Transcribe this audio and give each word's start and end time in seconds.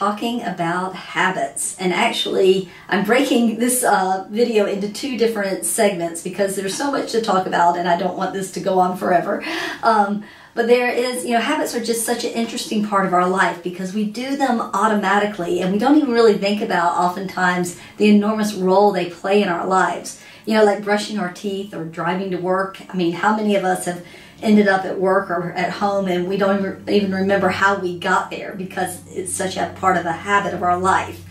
talking 0.00 0.40
about 0.44 0.96
habits. 0.96 1.76
And 1.78 1.92
actually, 1.92 2.70
I'm 2.88 3.04
breaking 3.04 3.58
this 3.58 3.84
uh, 3.84 4.26
video 4.30 4.64
into 4.64 4.90
two 4.90 5.18
different 5.18 5.66
segments 5.66 6.22
because 6.22 6.56
there's 6.56 6.74
so 6.74 6.90
much 6.90 7.12
to 7.12 7.20
talk 7.20 7.46
about 7.46 7.76
and 7.76 7.86
I 7.86 7.98
don't 7.98 8.16
want 8.16 8.32
this 8.32 8.50
to 8.52 8.60
go 8.60 8.78
on 8.78 8.96
forever. 8.96 9.44
Um, 9.82 10.24
but 10.54 10.68
there 10.68 10.88
is, 10.88 11.26
you 11.26 11.34
know, 11.34 11.40
habits 11.40 11.74
are 11.74 11.84
just 11.84 12.06
such 12.06 12.24
an 12.24 12.30
interesting 12.30 12.82
part 12.86 13.04
of 13.04 13.12
our 13.12 13.28
life 13.28 13.62
because 13.62 13.92
we 13.92 14.06
do 14.06 14.38
them 14.38 14.62
automatically 14.72 15.60
and 15.60 15.70
we 15.70 15.78
don't 15.78 15.98
even 15.98 16.12
really 16.12 16.38
think 16.38 16.62
about 16.62 16.96
oftentimes 16.96 17.78
the 17.98 18.08
enormous 18.08 18.54
role 18.54 18.92
they 18.92 19.10
play 19.10 19.42
in 19.42 19.50
our 19.50 19.66
lives. 19.66 20.18
You 20.46 20.54
know, 20.54 20.64
like 20.64 20.82
brushing 20.82 21.18
our 21.18 21.30
teeth 21.30 21.74
or 21.74 21.84
driving 21.84 22.30
to 22.30 22.38
work. 22.38 22.80
I 22.88 22.96
mean, 22.96 23.12
how 23.12 23.36
many 23.36 23.54
of 23.54 23.64
us 23.64 23.84
have 23.84 24.02
ended 24.42 24.68
up 24.68 24.84
at 24.84 24.98
work 24.98 25.30
or 25.30 25.52
at 25.52 25.70
home 25.70 26.08
and 26.08 26.28
we 26.28 26.36
don't 26.36 26.88
even 26.88 27.14
remember 27.14 27.48
how 27.48 27.78
we 27.78 27.98
got 27.98 28.30
there 28.30 28.54
because 28.54 29.06
it's 29.08 29.32
such 29.32 29.56
a 29.56 29.74
part 29.78 29.96
of 29.96 30.06
a 30.06 30.12
habit 30.12 30.54
of 30.54 30.62
our 30.62 30.78
life. 30.78 31.24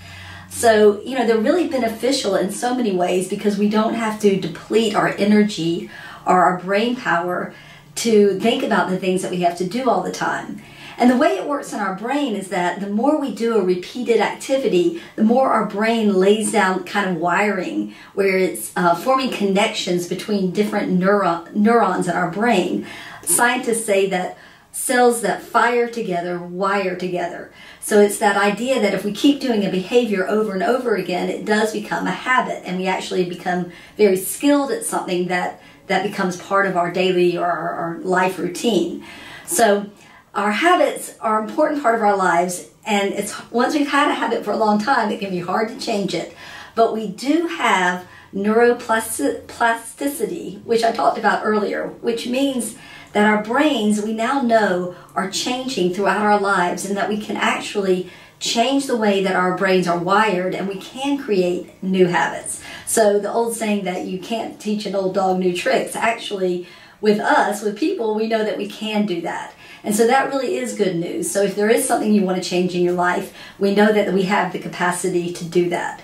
So, 0.50 1.02
you 1.02 1.18
know, 1.18 1.28
they're 1.28 1.38
really 1.38 1.68
beneficial 1.68 2.36
in 2.36 2.52
so 2.52 2.74
many 2.74 2.92
ways 2.92 3.30
because 3.30 3.58
we 3.58 3.70
don't 3.70 3.94
have 3.94 4.20
to 4.22 4.40
deplete 4.40 4.96
our 4.96 5.10
energy 5.10 5.90
or 6.26 6.44
our 6.44 6.60
brain 6.60 6.96
power 6.96 7.54
to 7.96 8.40
think 8.40 8.64
about 8.64 8.90
the 8.90 8.98
things 8.98 9.22
that 9.22 9.32
we 9.32 9.42
have 9.42 9.58
to 9.58 9.66
do 9.66 9.90
all 9.90 10.02
the 10.02 10.12
time. 10.12 10.62
And 11.00 11.10
the 11.10 11.16
way 11.16 11.38
it 11.38 11.48
works 11.48 11.72
in 11.72 11.80
our 11.80 11.96
brain 11.96 12.36
is 12.36 12.50
that 12.50 12.82
the 12.82 12.90
more 12.90 13.20
we 13.20 13.34
do 13.34 13.56
a 13.56 13.64
repeated 13.64 14.20
activity, 14.20 15.02
the 15.16 15.24
more 15.24 15.50
our 15.50 15.66
brain 15.66 16.14
lays 16.14 16.52
down 16.52 16.84
kind 16.84 17.10
of 17.10 17.16
wiring 17.16 17.96
where 18.16 18.38
it's 18.38 18.74
uh, 18.76 18.96
forming 18.96 19.32
connections 19.32 20.10
between 20.10 20.52
different 20.52 20.92
neuro- 20.92 21.48
neurons 21.54 22.10
in 22.10 22.16
our 22.16 22.30
brain. 22.30 22.86
Scientists 23.24 23.86
say 23.86 24.10
that 24.10 24.38
cells 24.74 25.22
that 25.22 25.42
fire 25.42 25.90
together 25.90 26.38
wire 26.38 26.98
together. 26.98 27.52
So 27.80 28.02
it's 28.02 28.20
that 28.20 28.36
idea 28.36 28.82
that 28.82 28.94
if 28.94 29.06
we 29.06 29.14
keep 29.14 29.40
doing 29.40 29.66
a 29.66 29.72
behavior 29.72 30.28
over 30.28 30.54
and 30.54 30.62
over 30.62 30.96
again, 30.96 31.30
it 31.30 31.46
does 31.46 31.72
become 31.72 32.08
a 32.08 32.12
habit 32.12 32.64
and 32.66 32.78
we 32.78 32.88
actually 32.88 33.24
become 33.28 33.72
very 33.96 34.18
skilled 34.18 34.72
at 34.72 34.86
something 34.86 35.28
that 35.28 35.62
that 35.88 36.04
becomes 36.04 36.38
part 36.38 36.68
of 36.68 36.78
our 36.78 36.92
daily 36.92 37.38
or 37.38 37.46
our, 37.46 37.74
our 37.74 37.98
life 38.00 38.38
routine. 38.38 39.04
So 39.48 39.90
our 40.34 40.52
habits 40.52 41.18
are 41.20 41.42
an 41.42 41.50
important 41.50 41.82
part 41.82 41.96
of 41.96 42.02
our 42.02 42.16
lives 42.16 42.70
and 42.86 43.12
it's 43.14 43.52
once 43.52 43.74
we've 43.74 43.90
had 43.90 44.12
a 44.12 44.16
habit 44.16 44.46
for 44.46 44.52
a 44.52 44.58
long 44.58 44.80
time 44.80 45.12
it 45.12 45.20
can 45.20 45.32
be 45.32 45.40
hard 45.40 45.70
to 45.70 45.80
change 45.80 46.14
it. 46.14 46.36
But 46.76 46.94
we 46.94 47.08
do 47.08 47.48
have 47.48 48.06
neuroplasticity 48.34 50.64
which 50.64 50.84
i 50.84 50.92
talked 50.92 51.18
about 51.18 51.44
earlier 51.44 51.88
which 52.02 52.28
means 52.28 52.76
that 53.12 53.26
our 53.26 53.44
brains 53.44 54.04
we 54.04 54.14
now 54.14 54.40
know 54.42 54.94
are 55.16 55.32
changing 55.32 55.92
throughout 55.92 56.22
our 56.22 56.40
lives 56.40 56.86
and 56.86 56.96
that 56.96 57.10
we 57.10 57.20
can 57.20 57.36
actually 57.36 58.08
change 58.40 58.86
the 58.86 58.96
way 58.96 59.24
that 59.24 59.36
our 59.36 59.58
brains 59.58 59.88
are 59.88 59.98
wired 59.98 60.54
and 60.54 60.68
we 60.68 60.76
can 60.76 61.18
create 61.18 61.84
new 61.84 62.06
habits. 62.06 62.62
So 62.86 63.18
the 63.20 63.32
old 63.32 63.56
saying 63.56 63.86
that 63.86 64.06
you 64.06 64.20
can't 64.20 64.62
teach 64.62 64.86
an 64.86 64.94
old 64.94 65.16
dog 65.16 65.40
new 65.40 65.56
tricks 65.56 65.96
actually 65.96 66.68
with 67.02 67.20
us 67.20 67.64
with 67.64 67.78
people 67.78 68.16
we 68.16 68.28
know 68.28 68.44
that 68.44 68.58
we 68.58 68.68
can 68.68 69.06
do 69.06 69.22
that 69.22 69.54
and 69.84 69.96
so 69.96 70.08
that 70.08 70.30
really 70.30 70.58
is 70.58 70.76
good 70.76 70.96
news. 70.96 71.30
So 71.30 71.44
if 71.44 71.56
there 71.56 71.70
is 71.70 71.88
something 71.88 72.14
you 72.14 72.24
want 72.24 72.42
to 72.42 72.50
change 72.50 72.76
in 72.76 72.82
your 72.82 72.94
life, 72.94 73.34
we 73.58 73.74
know 73.74 73.92
that 73.92 74.14
we 74.14 74.24
have 74.24 74.52
the 74.52 74.60
capacity 74.60 75.32
to 75.34 75.46
do 75.46 75.70
that. 75.70 76.02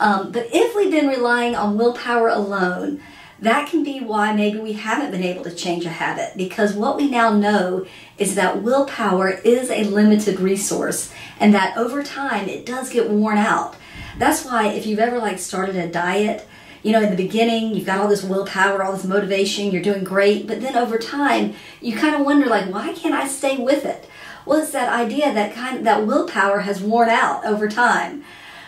Um, 0.00 0.32
but 0.32 0.48
if 0.52 0.74
we've 0.74 0.90
been 0.90 1.08
relying 1.08 1.54
on 1.54 1.76
willpower 1.76 2.28
alone, 2.28 3.00
that 3.42 3.68
can 3.68 3.82
be 3.82 3.98
why 3.98 4.32
maybe 4.32 4.58
we 4.58 4.74
haven't 4.74 5.10
been 5.10 5.24
able 5.24 5.42
to 5.44 5.54
change 5.54 5.84
a 5.84 5.90
habit 5.90 6.36
because 6.36 6.74
what 6.74 6.96
we 6.96 7.10
now 7.10 7.32
know 7.32 7.86
is 8.16 8.36
that 8.36 8.62
willpower 8.62 9.30
is 9.30 9.68
a 9.68 9.82
limited 9.84 10.38
resource 10.38 11.12
and 11.40 11.52
that 11.52 11.76
over 11.76 12.04
time 12.04 12.48
it 12.48 12.64
does 12.64 12.88
get 12.88 13.10
worn 13.10 13.38
out. 13.38 13.74
That's 14.16 14.44
why 14.44 14.68
if 14.68 14.86
you've 14.86 15.00
ever 15.00 15.18
like 15.18 15.40
started 15.40 15.74
a 15.74 15.88
diet, 15.88 16.46
you 16.82 16.92
know, 16.92 17.00
in 17.00 17.10
the 17.10 17.16
beginning, 17.16 17.74
you've 17.74 17.86
got 17.86 18.00
all 18.00 18.08
this 18.08 18.24
willpower, 18.24 18.82
all 18.82 18.92
this 18.92 19.04
motivation, 19.04 19.70
you're 19.70 19.82
doing 19.82 20.04
great, 20.04 20.46
but 20.46 20.60
then 20.60 20.76
over 20.76 20.98
time, 20.98 21.54
you 21.80 21.96
kind 21.96 22.14
of 22.14 22.22
wonder, 22.22 22.46
like, 22.46 22.72
why 22.72 22.92
can't 22.92 23.14
I 23.14 23.28
stay 23.28 23.56
with 23.58 23.84
it? 23.84 24.08
Well, 24.44 24.60
it's 24.60 24.72
that 24.72 24.92
idea 24.92 25.32
that 25.32 25.54
kind 25.54 25.78
of, 25.78 25.84
that 25.84 26.06
willpower 26.06 26.60
has 26.60 26.82
worn 26.82 27.08
out 27.08 27.44
over 27.44 27.68
time. 27.68 28.24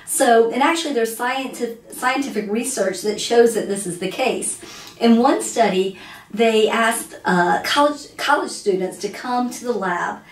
So, 0.06 0.50
and 0.52 0.62
actually, 0.62 0.94
there's 0.94 1.16
scientific, 1.16 1.92
scientific 1.92 2.50
research 2.50 3.02
that 3.02 3.20
shows 3.20 3.54
that 3.54 3.68
this 3.68 3.86
is 3.86 3.98
the 3.98 4.10
case. 4.10 4.60
In 5.00 5.18
one 5.18 5.42
study, 5.42 5.98
they 6.30 6.68
asked 6.68 7.18
uh, 7.24 7.62
college 7.64 8.16
college 8.16 8.50
students 8.50 8.98
to 8.98 9.08
come 9.08 9.50
to 9.50 9.64
the 9.64 9.72
lab 9.72 10.22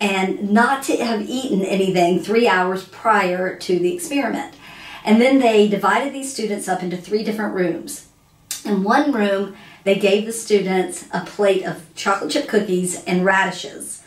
and 0.00 0.50
not 0.50 0.82
to 0.84 0.96
have 0.96 1.22
eaten 1.22 1.62
anything 1.64 2.20
three 2.20 2.46
hours 2.46 2.84
prior 2.84 3.56
to 3.56 3.78
the 3.78 3.92
experiment. 3.94 4.54
And 5.04 5.20
then 5.20 5.38
they 5.38 5.68
divided 5.68 6.12
these 6.12 6.32
students 6.32 6.68
up 6.68 6.82
into 6.82 6.96
three 6.96 7.22
different 7.22 7.54
rooms. 7.54 8.08
In 8.64 8.82
one 8.82 9.12
room, 9.12 9.56
they 9.84 9.94
gave 9.94 10.26
the 10.26 10.32
students 10.32 11.06
a 11.12 11.24
plate 11.24 11.64
of 11.64 11.82
chocolate 11.94 12.30
chip 12.30 12.48
cookies 12.48 13.04
and 13.04 13.24
radishes. 13.24 14.02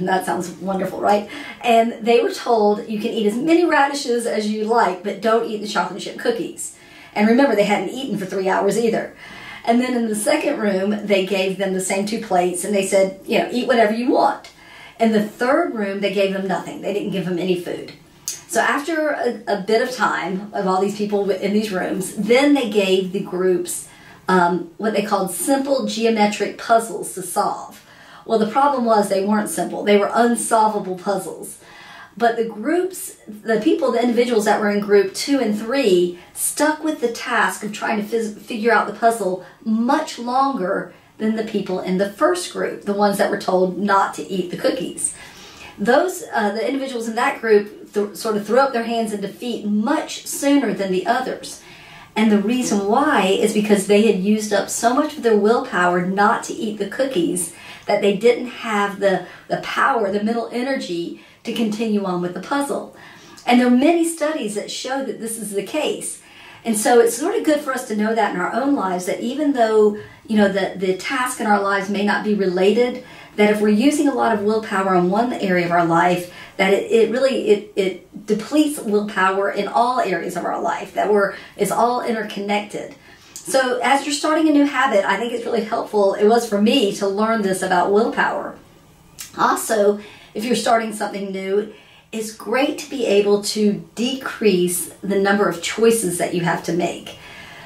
That 0.00 0.26
sounds 0.26 0.50
wonderful, 0.50 1.00
right? 1.00 1.28
And 1.62 2.06
they 2.06 2.20
were 2.20 2.32
told 2.32 2.88
you 2.88 3.00
can 3.00 3.10
eat 3.10 3.26
as 3.26 3.36
many 3.36 3.64
radishes 3.64 4.26
as 4.26 4.50
you 4.50 4.64
like, 4.64 5.02
but 5.02 5.20
don't 5.20 5.50
eat 5.50 5.60
the 5.60 5.68
chocolate 5.68 6.02
chip 6.02 6.18
cookies. 6.18 6.76
And 7.14 7.26
remember, 7.26 7.56
they 7.56 7.64
hadn't 7.64 7.90
eaten 7.90 8.18
for 8.18 8.26
three 8.26 8.48
hours 8.48 8.78
either. 8.78 9.16
And 9.64 9.80
then 9.80 9.94
in 9.94 10.08
the 10.08 10.14
second 10.14 10.58
room, 10.58 11.06
they 11.06 11.26
gave 11.26 11.58
them 11.58 11.74
the 11.74 11.80
same 11.80 12.06
two 12.06 12.20
plates 12.22 12.64
and 12.64 12.74
they 12.74 12.86
said, 12.86 13.20
you 13.26 13.38
know, 13.38 13.48
eat 13.50 13.66
whatever 13.66 13.92
you 13.92 14.10
want. 14.10 14.50
In 15.00 15.12
the 15.12 15.22
third 15.22 15.74
room, 15.74 16.00
they 16.00 16.14
gave 16.14 16.32
them 16.32 16.46
nothing. 16.46 16.80
They 16.80 16.92
didn't 16.92 17.10
give 17.10 17.26
them 17.26 17.38
any 17.38 17.60
food. 17.60 17.92
So 18.48 18.62
after 18.62 19.10
a, 19.10 19.42
a, 19.46 19.60
bit 19.60 19.82
of 19.82 19.94
time 19.94 20.50
of 20.54 20.66
all 20.66 20.80
these 20.80 20.96
people 20.96 21.30
in 21.30 21.52
these 21.52 21.70
rooms, 21.70 22.14
then 22.16 22.54
they 22.54 22.70
gave 22.70 23.12
the 23.12 23.20
groups 23.20 23.88
um, 24.26 24.70
what 24.78 24.94
they 24.94 25.02
called 25.02 25.32
simple 25.32 25.84
geometric 25.84 26.56
puzzles 26.56 27.12
to 27.14 27.22
solve. 27.22 27.84
Well, 28.24 28.38
the 28.38 28.50
problem 28.50 28.86
was 28.86 29.10
they 29.10 29.24
weren't 29.24 29.50
simple; 29.50 29.84
they 29.84 29.98
were 29.98 30.10
unsolvable 30.12 30.96
puzzles. 30.96 31.58
But 32.16 32.36
the 32.36 32.46
groups, 32.46 33.18
the 33.28 33.60
people, 33.60 33.92
the 33.92 34.02
individuals 34.02 34.46
that 34.46 34.60
were 34.60 34.70
in 34.70 34.80
group 34.80 35.12
two 35.12 35.40
and 35.40 35.56
three, 35.56 36.18
stuck 36.32 36.82
with 36.82 37.02
the 37.02 37.12
task 37.12 37.62
of 37.62 37.72
trying 37.72 38.08
to 38.08 38.30
figure 38.32 38.72
out 38.72 38.86
the 38.86 38.98
puzzle 38.98 39.44
much 39.62 40.18
longer 40.18 40.94
than 41.18 41.36
the 41.36 41.44
people 41.44 41.80
in 41.80 41.98
the 41.98 42.10
first 42.10 42.52
group, 42.52 42.82
the 42.82 42.94
ones 42.94 43.18
that 43.18 43.30
were 43.30 43.40
told 43.40 43.78
not 43.78 44.14
to 44.14 44.26
eat 44.26 44.50
the 44.50 44.56
cookies. 44.56 45.14
Those, 45.78 46.24
uh, 46.32 46.50
the 46.52 46.66
individuals 46.66 47.08
in 47.08 47.14
that 47.14 47.40
group 47.40 47.77
th- 47.92 48.16
sort 48.16 48.36
of 48.36 48.46
throw 48.46 48.60
up 48.60 48.72
their 48.72 48.84
hands 48.84 49.12
in 49.12 49.20
defeat 49.20 49.66
much 49.66 50.26
sooner 50.26 50.72
than 50.74 50.92
the 50.92 51.06
others. 51.06 51.62
And 52.16 52.32
the 52.32 52.42
reason 52.42 52.88
why 52.88 53.26
is 53.26 53.54
because 53.54 53.86
they 53.86 54.10
had 54.10 54.20
used 54.20 54.52
up 54.52 54.68
so 54.68 54.92
much 54.92 55.16
of 55.16 55.22
their 55.22 55.36
willpower 55.36 56.04
not 56.04 56.42
to 56.44 56.52
eat 56.52 56.78
the 56.78 56.88
cookies 56.88 57.54
that 57.86 58.00
they 58.00 58.16
didn't 58.16 58.48
have 58.48 58.98
the, 58.98 59.26
the 59.46 59.58
power, 59.58 60.10
the 60.10 60.22
mental 60.22 60.48
energy 60.52 61.22
to 61.44 61.52
continue 61.52 62.04
on 62.04 62.20
with 62.20 62.34
the 62.34 62.40
puzzle. 62.40 62.96
And 63.46 63.60
there 63.60 63.68
are 63.68 63.70
many 63.70 64.04
studies 64.04 64.56
that 64.56 64.70
show 64.70 65.04
that 65.04 65.20
this 65.20 65.38
is 65.38 65.52
the 65.52 65.62
case. 65.62 66.20
And 66.64 66.76
so 66.76 67.00
it's 67.00 67.16
sort 67.16 67.36
of 67.36 67.44
good 67.44 67.60
for 67.60 67.72
us 67.72 67.86
to 67.88 67.96
know 67.96 68.14
that 68.14 68.34
in 68.34 68.40
our 68.40 68.52
own 68.52 68.74
lives 68.74 69.06
that 69.06 69.20
even 69.20 69.52
though, 69.52 69.96
you 70.26 70.36
know, 70.36 70.48
the, 70.48 70.74
the 70.76 70.96
task 70.96 71.40
in 71.40 71.46
our 71.46 71.62
lives 71.62 71.88
may 71.88 72.04
not 72.04 72.24
be 72.24 72.34
related, 72.34 73.04
that 73.36 73.50
if 73.50 73.60
we're 73.60 73.68
using 73.68 74.08
a 74.08 74.14
lot 74.14 74.34
of 74.34 74.42
willpower 74.42 74.94
in 74.96 75.08
one 75.08 75.32
area 75.32 75.64
of 75.64 75.70
our 75.70 75.86
life, 75.86 76.34
that 76.58 76.74
it, 76.74 76.90
it 76.90 77.10
really 77.10 77.48
it, 77.48 77.72
it 77.76 78.26
depletes 78.26 78.78
willpower 78.80 79.50
in 79.50 79.66
all 79.66 80.00
areas 80.00 80.36
of 80.36 80.44
our 80.44 80.60
life 80.60 80.92
that 80.92 81.10
we're 81.10 81.34
is 81.56 81.70
all 81.70 82.02
interconnected. 82.02 82.94
So 83.32 83.80
as 83.82 84.04
you're 84.04 84.14
starting 84.14 84.46
a 84.48 84.52
new 84.52 84.66
habit 84.66 85.06
i 85.06 85.16
think 85.16 85.32
it's 85.32 85.46
really 85.46 85.64
helpful 85.64 86.14
it 86.14 86.26
was 86.26 86.46
for 86.46 86.60
me 86.60 86.94
to 86.96 87.08
learn 87.08 87.40
this 87.40 87.62
about 87.62 87.92
willpower. 87.92 88.58
Also 89.38 90.00
if 90.34 90.44
you're 90.44 90.56
starting 90.56 90.92
something 90.92 91.32
new 91.32 91.72
it's 92.10 92.34
great 92.34 92.78
to 92.78 92.90
be 92.90 93.06
able 93.06 93.42
to 93.42 93.86
decrease 93.94 94.88
the 95.02 95.18
number 95.18 95.48
of 95.48 95.62
choices 95.62 96.18
that 96.18 96.34
you 96.34 96.40
have 96.40 96.64
to 96.64 96.72
make. 96.72 97.18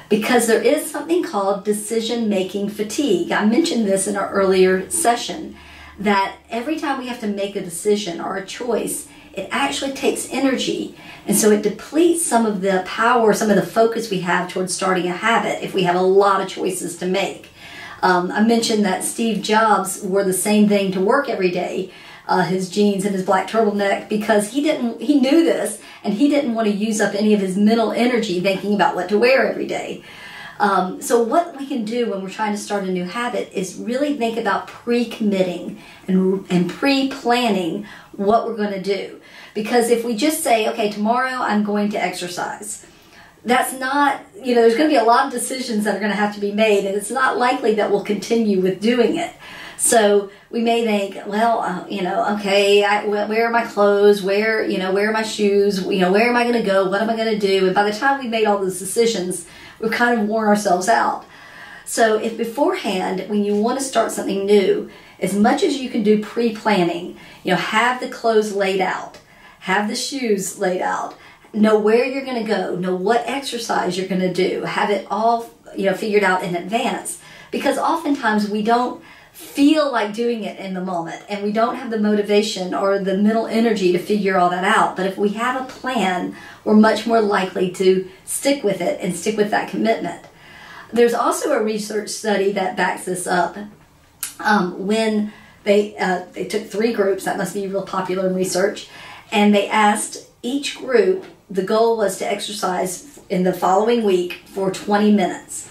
Because 0.09 0.47
there 0.47 0.61
is 0.61 0.91
something 0.91 1.23
called 1.23 1.65
decision 1.65 2.29
making 2.29 2.69
fatigue. 2.69 3.31
I 3.31 3.47
mentioned 3.47 3.87
this 3.87 4.09
in 4.09 4.17
our 4.17 4.31
earlier 4.31 4.91
session 4.91 5.57
that 6.05 6.39
every 6.51 6.79
time 6.79 6.99
we 6.99 7.09
have 7.09 7.21
to 7.21 7.27
make 7.27 7.57
a 7.57 7.61
decision 7.61 8.21
or 8.21 8.37
a 8.37 8.47
choice, 8.47 9.09
it 9.35 9.49
actually 9.51 9.93
takes 9.93 10.29
energy. 10.31 10.95
And 11.27 11.37
so 11.37 11.51
it 11.51 11.63
depletes 11.63 12.25
some 12.25 12.45
of 12.45 12.61
the 12.61 12.83
power, 12.87 13.33
some 13.33 13.51
of 13.51 13.57
the 13.57 13.67
focus 13.67 14.11
we 14.11 14.21
have 14.21 14.51
towards 14.51 14.75
starting 14.75 15.07
a 15.07 15.17
habit 15.17 15.65
if 15.65 15.75
we 15.75 15.85
have 15.85 15.97
a 15.97 16.03
lot 16.03 16.41
of 16.41 16.49
choices 16.49 16.97
to 16.99 17.07
make. 17.07 17.49
Um, 18.03 18.33
I 18.33 18.43
mentioned 18.43 18.85
that 18.85 19.05
Steve 19.05 19.43
Jobs 19.43 20.03
wore 20.03 20.25
the 20.25 20.33
same 20.33 20.69
thing 20.69 20.93
to 20.93 21.01
work 21.01 21.29
every 21.29 21.51
day. 21.51 21.93
Uh, 22.27 22.43
his 22.43 22.71
jeans 22.71 23.05
and 23.05 23.15
his 23.15 23.25
black 23.25 23.49
turtleneck 23.49 24.09
because 24.09 24.53
he 24.53 24.63
didn't 24.63 25.03
he 25.03 25.21
knew 25.21 25.45
this 25.45 25.83
and 26.05 26.15
he 26.15 26.29
didn't 26.29 26.55
want 26.55 26.69
to 26.69 26.73
use 26.73 27.01
up 27.01 27.15
any 27.15 27.35
of 27.35 27.41
his 27.41 27.57
mental 27.57 27.91
energy 27.91 28.41
thinking 28.41 28.75
about 28.75 28.95
what 28.95 29.09
to 29.09 29.19
wear 29.19 29.49
every 29.49 29.67
day 29.67 30.03
Um, 30.63 31.03
so 31.03 31.21
what 31.21 31.59
we 31.59 31.67
can 31.67 31.85
do 31.85 32.09
when 32.09 32.23
we're 32.23 32.31
trying 32.31 32.53
to 32.53 32.59
start 32.59 32.85
a 32.85 32.93
new 32.93 33.05
habit 33.05 33.51
is 33.53 33.75
really 33.75 34.17
think 34.17 34.39
about 34.39 34.69
pre-committing 34.69 35.81
and, 36.07 36.47
and 36.51 36.71
pre-planning 36.71 37.85
what 38.13 38.47
we're 38.47 38.57
going 38.57 38.73
to 38.73 38.81
do. 38.81 39.21
Because 39.55 39.91
if 39.91 40.05
we 40.05 40.15
just 40.15 40.45
say, 40.45 40.69
okay, 40.69 40.89
tomorrow 40.89 41.35
I'm 41.35 41.65
going 41.65 41.91
to 41.91 42.01
exercise, 42.01 42.87
that's 43.45 43.73
not, 43.73 44.21
you 44.41 44.55
know, 44.55 44.61
there's 44.61 44.77
going 44.77 44.89
to 44.89 44.95
be 44.95 45.01
a 45.01 45.03
lot 45.03 45.27
of 45.27 45.33
decisions 45.33 45.83
that 45.83 45.97
are 45.97 45.99
going 45.99 46.13
to 46.13 46.17
have 46.17 46.33
to 46.37 46.41
be 46.41 46.53
made, 46.53 46.85
and 46.85 46.95
it's 46.95 47.11
not 47.11 47.39
likely 47.39 47.75
that 47.75 47.91
we'll 47.91 48.05
continue 48.05 48.61
with 48.61 48.81
doing 48.81 49.17
it. 49.17 49.35
So 49.79 50.31
we 50.49 50.61
may 50.61 50.85
think, 50.85 51.27
well, 51.27 51.59
uh, 51.59 51.85
you 51.89 52.03
know, 52.03 52.37
okay, 52.37 52.85
I, 52.85 53.05
where 53.05 53.49
are 53.49 53.51
my 53.51 53.65
clothes? 53.65 54.23
Where, 54.23 54.65
you 54.65 54.79
know, 54.79 54.93
where 54.93 55.11
are 55.11 55.13
my 55.13 55.25
shoes? 55.25 55.85
You 55.85 55.99
know, 55.99 56.13
where 56.13 56.29
am 56.29 56.37
I 56.37 56.45
going 56.45 56.55
to 56.55 56.63
go? 56.63 56.89
What 56.89 57.03
am 57.03 57.11
I 57.11 57.17
going 57.17 57.33
to 57.33 57.39
do? 57.39 57.67
And 57.67 57.75
by 57.75 57.83
the 57.91 57.99
time 57.99 58.21
we 58.21 58.29
made 58.29 58.45
all 58.45 58.59
those 58.59 58.79
decisions, 58.79 59.45
we've 59.83 59.93
kind 59.93 60.19
of 60.19 60.27
worn 60.27 60.49
ourselves 60.49 60.89
out. 60.89 61.27
So 61.85 62.19
if 62.19 62.39
beforehand, 62.39 63.27
when 63.29 63.45
you 63.45 63.55
want 63.55 63.79
to 63.79 63.85
start 63.85 64.13
something 64.13 64.47
new, 64.47 64.91
as 65.21 65.35
much 65.35 65.63
as 65.63 65.77
you 65.77 65.91
can 65.91 66.03
do 66.03 66.23
pre-planning, 66.23 67.19
you 67.45 67.51
know, 67.51 67.57
have 67.59 68.01
the 68.01 68.09
clothes 68.09 68.55
laid 68.55 68.81
out, 68.81 69.19
have 69.61 69.89
the 69.89 69.97
shoes 69.97 70.59
laid 70.59 70.81
out, 70.81 71.17
know 71.53 71.79
where 71.79 72.05
you're 72.05 72.25
going 72.25 72.43
to 72.43 72.49
go, 72.49 72.77
know 72.77 72.95
what 72.95 73.23
exercise 73.27 73.99
you're 73.99 74.09
going 74.09 74.21
to 74.21 74.33
do, 74.33 74.63
have 74.63 74.91
it 74.91 75.07
all, 75.11 75.51
you 75.77 75.85
know, 75.85 75.95
figured 75.95 76.25
out 76.25 76.43
in 76.43 76.57
advance. 76.57 77.21
Because 77.51 77.77
oftentimes 77.77 78.49
we 78.49 78.63
don't 78.63 79.03
feel 79.33 79.91
like 79.91 80.13
doing 80.13 80.45
it 80.45 80.59
in 80.59 80.75
the 80.75 80.81
moment 80.81 81.25
and 81.29 81.43
we 81.43 81.51
don't 81.51 81.77
have 81.77 81.91
the 81.91 81.99
motivation 81.99 82.75
or 82.75 82.99
the 82.99 83.17
mental 83.17 83.47
energy 83.47 83.91
to 83.93 83.99
figure 83.99 84.37
all 84.37 84.51
that 84.51 84.65
out. 84.65 84.95
But 84.95 85.07
if 85.07 85.17
we 85.17 85.31
have 85.31 85.61
a 85.61 85.65
plan, 85.65 86.37
we're 86.65 86.75
much 86.75 87.07
more 87.07 87.21
likely 87.21 87.71
to 87.73 88.09
stick 88.25 88.63
with 88.63 88.81
it 88.81 89.01
and 89.01 89.17
stick 89.17 89.37
with 89.37 89.51
that 89.51 89.71
commitment. 89.71 90.23
There's 90.93 91.15
also 91.15 91.53
a 91.53 91.63
research 91.63 92.11
study 92.11 92.53
that 92.53 92.77
backs 92.77 93.07
this 93.07 93.27
up. 93.27 93.57
Um, 94.39 94.87
when 94.87 95.33
they 95.65 95.97
uh, 95.97 96.25
they 96.33 96.45
took 96.45 96.67
three 96.67 96.93
groups, 96.93 97.25
that 97.25 97.39
must 97.39 97.55
be 97.55 97.67
real 97.67 97.85
popular 97.85 98.27
in 98.27 98.35
research, 98.35 98.89
and 99.31 99.55
they 99.55 99.69
asked 99.69 100.29
each 100.43 100.77
group. 100.77 101.25
The 101.49 101.63
goal 101.63 101.97
was 101.97 102.19
to 102.19 102.31
exercise 102.31 103.21
in 103.31 103.45
the 103.45 103.53
following 103.53 104.05
week 104.05 104.43
for 104.47 104.71
20 104.71 105.13
minutes. 105.13 105.71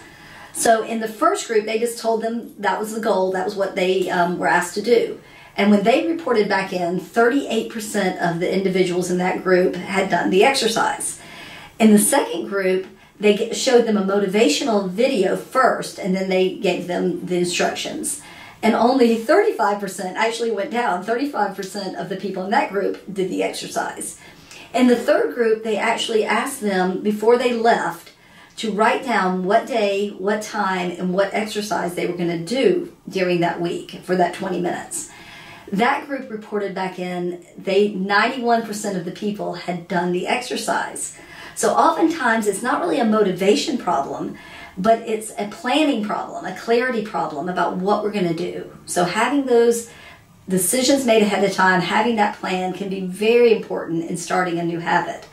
So 0.53 0.83
in 0.83 0.99
the 0.99 1.07
first 1.07 1.47
group, 1.47 1.65
they 1.65 1.79
just 1.79 1.99
told 1.99 2.21
them 2.21 2.53
that 2.59 2.79
was 2.79 2.93
the 2.93 2.99
goal, 2.99 3.31
that 3.31 3.45
was 3.45 3.55
what 3.55 3.75
they 3.75 4.09
um, 4.09 4.37
were 4.37 4.47
asked 4.47 4.73
to 4.75 4.81
do. 4.81 5.19
And 5.57 5.69
when 5.69 5.83
they 5.83 6.07
reported 6.07 6.47
back 6.47 6.73
in, 6.73 6.99
38% 6.99 8.19
of 8.21 8.39
the 8.39 8.53
individuals 8.53 9.11
in 9.11 9.17
that 9.17 9.43
group 9.43 9.75
had 9.75 10.09
done 10.09 10.29
the 10.29 10.43
exercise. 10.43 11.19
In 11.79 11.91
the 11.91 11.99
second 11.99 12.47
group, 12.47 12.87
they 13.19 13.53
showed 13.53 13.85
them 13.85 13.97
a 13.97 14.03
motivational 14.03 14.89
video 14.89 15.35
first, 15.35 15.99
and 15.99 16.15
then 16.15 16.29
they 16.29 16.55
gave 16.55 16.87
them 16.87 17.25
the 17.25 17.37
instructions. 17.37 18.21
And 18.63 18.75
only 18.75 19.17
35% 19.17 20.15
actually 20.15 20.51
went 20.51 20.71
down. 20.71 21.03
35% 21.03 21.99
of 21.99 22.09
the 22.09 22.15
people 22.15 22.43
in 22.43 22.51
that 22.51 22.71
group 22.71 23.01
did 23.11 23.29
the 23.29 23.43
exercise. 23.43 24.19
In 24.73 24.87
the 24.87 24.95
third 24.95 25.35
group, 25.35 25.63
they 25.63 25.77
actually 25.77 26.23
asked 26.23 26.61
them 26.61 27.01
before 27.01 27.37
they 27.37 27.53
left 27.53 28.10
to 28.57 28.71
write 28.71 29.03
down 29.03 29.43
what 29.43 29.65
day, 29.65 30.09
what 30.09 30.41
time, 30.41 30.91
and 30.91 31.13
what 31.13 31.33
exercise 31.33 31.95
they 31.95 32.05
were 32.05 32.17
going 32.17 32.29
to 32.29 32.45
do 32.45 32.95
during 33.09 33.39
that 33.39 33.59
week 33.59 34.01
for 34.03 34.15
that 34.15 34.33
20 34.33 34.59
minutes. 34.59 35.09
That 35.71 36.05
group 36.05 36.29
reported 36.29 36.75
back 36.75 36.99
in, 36.99 37.45
they 37.57 37.91
91% 37.91 38.97
of 38.97 39.05
the 39.05 39.11
people 39.11 39.53
had 39.53 39.87
done 39.87 40.11
the 40.11 40.27
exercise. 40.27 41.17
So 41.55 41.73
oftentimes 41.73 42.45
it's 42.45 42.61
not 42.61 42.81
really 42.81 42.99
a 42.99 43.05
motivation 43.05 43.77
problem, 43.77 44.37
but 44.77 44.99
it's 44.99 45.31
a 45.37 45.47
planning 45.47 46.03
problem, 46.03 46.45
a 46.45 46.57
clarity 46.57 47.03
problem 47.03 47.47
about 47.47 47.77
what 47.77 48.03
we're 48.03 48.11
going 48.11 48.27
to 48.27 48.33
do. 48.33 48.71
So 48.85 49.05
having 49.05 49.45
those 49.45 49.89
decisions 50.49 51.05
made 51.05 51.21
ahead 51.21 51.43
of 51.43 51.53
time, 51.53 51.81
having 51.81 52.15
that 52.17 52.37
plan 52.37 52.73
can 52.73 52.89
be 52.89 53.01
very 53.01 53.53
important 53.55 54.09
in 54.09 54.17
starting 54.17 54.59
a 54.59 54.63
new 54.63 54.79
habit. 54.79 55.27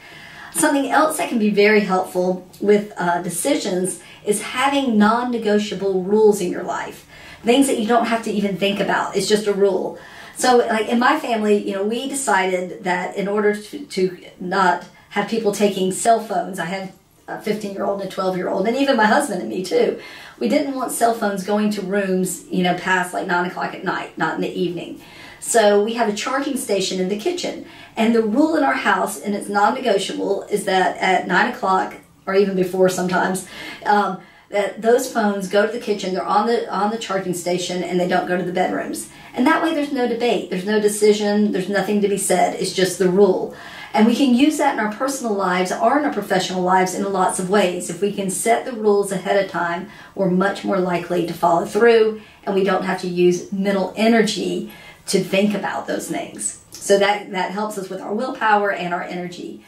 Something 0.54 0.90
else 0.90 1.18
that 1.18 1.28
can 1.28 1.38
be 1.38 1.50
very 1.50 1.80
helpful 1.80 2.48
with 2.60 2.92
uh, 2.96 3.22
decisions 3.22 4.02
is 4.24 4.42
having 4.42 4.98
non 4.98 5.30
negotiable 5.30 6.02
rules 6.02 6.40
in 6.40 6.50
your 6.50 6.62
life. 6.62 7.06
Things 7.42 7.66
that 7.68 7.78
you 7.78 7.86
don't 7.86 8.06
have 8.06 8.22
to 8.24 8.30
even 8.30 8.56
think 8.56 8.80
about. 8.80 9.16
It's 9.16 9.28
just 9.28 9.46
a 9.46 9.52
rule. 9.52 9.98
So, 10.36 10.58
like 10.58 10.88
in 10.88 10.98
my 10.98 11.18
family, 11.18 11.56
you 11.56 11.74
know, 11.74 11.84
we 11.84 12.08
decided 12.08 12.84
that 12.84 13.16
in 13.16 13.26
order 13.26 13.56
to, 13.56 13.86
to 13.86 14.18
not 14.38 14.84
have 15.10 15.28
people 15.28 15.52
taking 15.52 15.90
cell 15.92 16.20
phones, 16.20 16.58
I 16.58 16.66
have 16.66 16.92
a 17.26 17.40
15 17.40 17.72
year 17.72 17.84
old 17.84 18.00
and 18.00 18.08
a 18.08 18.12
12 18.12 18.36
year 18.36 18.48
old, 18.48 18.66
and 18.66 18.76
even 18.76 18.96
my 18.96 19.06
husband 19.06 19.40
and 19.40 19.50
me 19.50 19.64
too. 19.64 20.00
We 20.38 20.48
didn't 20.48 20.74
want 20.74 20.92
cell 20.92 21.14
phones 21.14 21.44
going 21.44 21.70
to 21.70 21.82
rooms, 21.82 22.44
you 22.50 22.62
know, 22.62 22.74
past 22.74 23.12
like 23.12 23.26
9 23.26 23.50
o'clock 23.50 23.74
at 23.74 23.84
night, 23.84 24.16
not 24.16 24.36
in 24.36 24.40
the 24.40 24.52
evening. 24.52 25.00
So 25.40 25.82
we 25.82 25.94
have 25.94 26.08
a 26.08 26.14
charging 26.14 26.56
station 26.56 27.00
in 27.00 27.08
the 27.08 27.18
kitchen. 27.18 27.66
And 27.96 28.14
the 28.14 28.22
rule 28.22 28.56
in 28.56 28.62
our 28.62 28.74
house, 28.74 29.20
and 29.20 29.34
it's 29.34 29.48
non 29.48 29.74
negotiable, 29.74 30.42
is 30.44 30.64
that 30.64 30.96
at 30.98 31.26
9 31.26 31.54
o'clock, 31.54 31.96
or 32.26 32.34
even 32.34 32.56
before 32.56 32.88
sometimes, 32.88 33.48
um, 33.84 34.20
that 34.50 34.80
those 34.80 35.12
phones 35.12 35.48
go 35.48 35.66
to 35.66 35.72
the 35.72 35.80
kitchen, 35.80 36.14
they're 36.14 36.24
on 36.24 36.46
the, 36.46 36.72
on 36.72 36.90
the 36.90 36.98
charging 36.98 37.34
station, 37.34 37.82
and 37.82 38.00
they 38.00 38.08
don't 38.08 38.26
go 38.26 38.36
to 38.36 38.42
the 38.42 38.52
bedrooms. 38.52 39.10
And 39.34 39.46
that 39.46 39.62
way 39.62 39.74
there's 39.74 39.92
no 39.92 40.08
debate, 40.08 40.50
there's 40.50 40.64
no 40.64 40.80
decision, 40.80 41.52
there's 41.52 41.68
nothing 41.68 42.00
to 42.00 42.08
be 42.08 42.18
said, 42.18 42.54
it's 42.54 42.72
just 42.72 42.98
the 42.98 43.10
rule. 43.10 43.54
And 43.94 44.06
we 44.06 44.14
can 44.14 44.34
use 44.34 44.58
that 44.58 44.74
in 44.74 44.80
our 44.80 44.92
personal 44.92 45.32
lives 45.32 45.72
or 45.72 45.98
in 45.98 46.04
our 46.04 46.12
professional 46.12 46.62
lives 46.62 46.94
in 46.94 47.10
lots 47.10 47.38
of 47.38 47.48
ways. 47.48 47.88
If 47.88 48.02
we 48.02 48.12
can 48.12 48.30
set 48.30 48.64
the 48.64 48.72
rules 48.72 49.12
ahead 49.12 49.42
of 49.42 49.50
time, 49.50 49.88
we're 50.14 50.30
much 50.30 50.64
more 50.64 50.78
likely 50.78 51.26
to 51.26 51.32
follow 51.32 51.64
through 51.64 52.20
and 52.44 52.54
we 52.54 52.64
don't 52.64 52.84
have 52.84 53.00
to 53.00 53.08
use 53.08 53.50
mental 53.50 53.94
energy 53.96 54.70
to 55.08 55.22
think 55.22 55.54
about 55.54 55.86
those 55.86 56.08
things. 56.08 56.62
So 56.70 56.98
that, 56.98 57.30
that 57.32 57.50
helps 57.50 57.76
us 57.76 57.88
with 57.88 58.00
our 58.00 58.14
willpower 58.14 58.72
and 58.72 58.94
our 58.94 59.02
energy. 59.02 59.64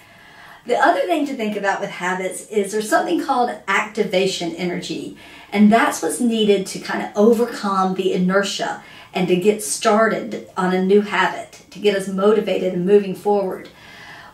The 0.66 0.76
other 0.76 1.00
thing 1.00 1.26
to 1.26 1.34
think 1.34 1.56
about 1.56 1.80
with 1.80 1.90
habits 1.90 2.46
is 2.48 2.72
there's 2.72 2.88
something 2.88 3.24
called 3.24 3.50
activation 3.66 4.54
energy, 4.54 5.16
and 5.52 5.72
that's 5.72 6.02
what's 6.02 6.20
needed 6.20 6.66
to 6.68 6.78
kind 6.78 7.02
of 7.02 7.10
overcome 7.16 7.94
the 7.94 8.12
inertia 8.12 8.82
and 9.12 9.26
to 9.28 9.36
get 9.36 9.62
started 9.62 10.48
on 10.56 10.74
a 10.74 10.84
new 10.84 11.00
habit, 11.00 11.64
to 11.70 11.78
get 11.78 11.96
us 11.96 12.08
motivated 12.08 12.74
and 12.74 12.86
moving 12.86 13.14
forward. 13.14 13.68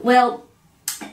Well, 0.00 0.44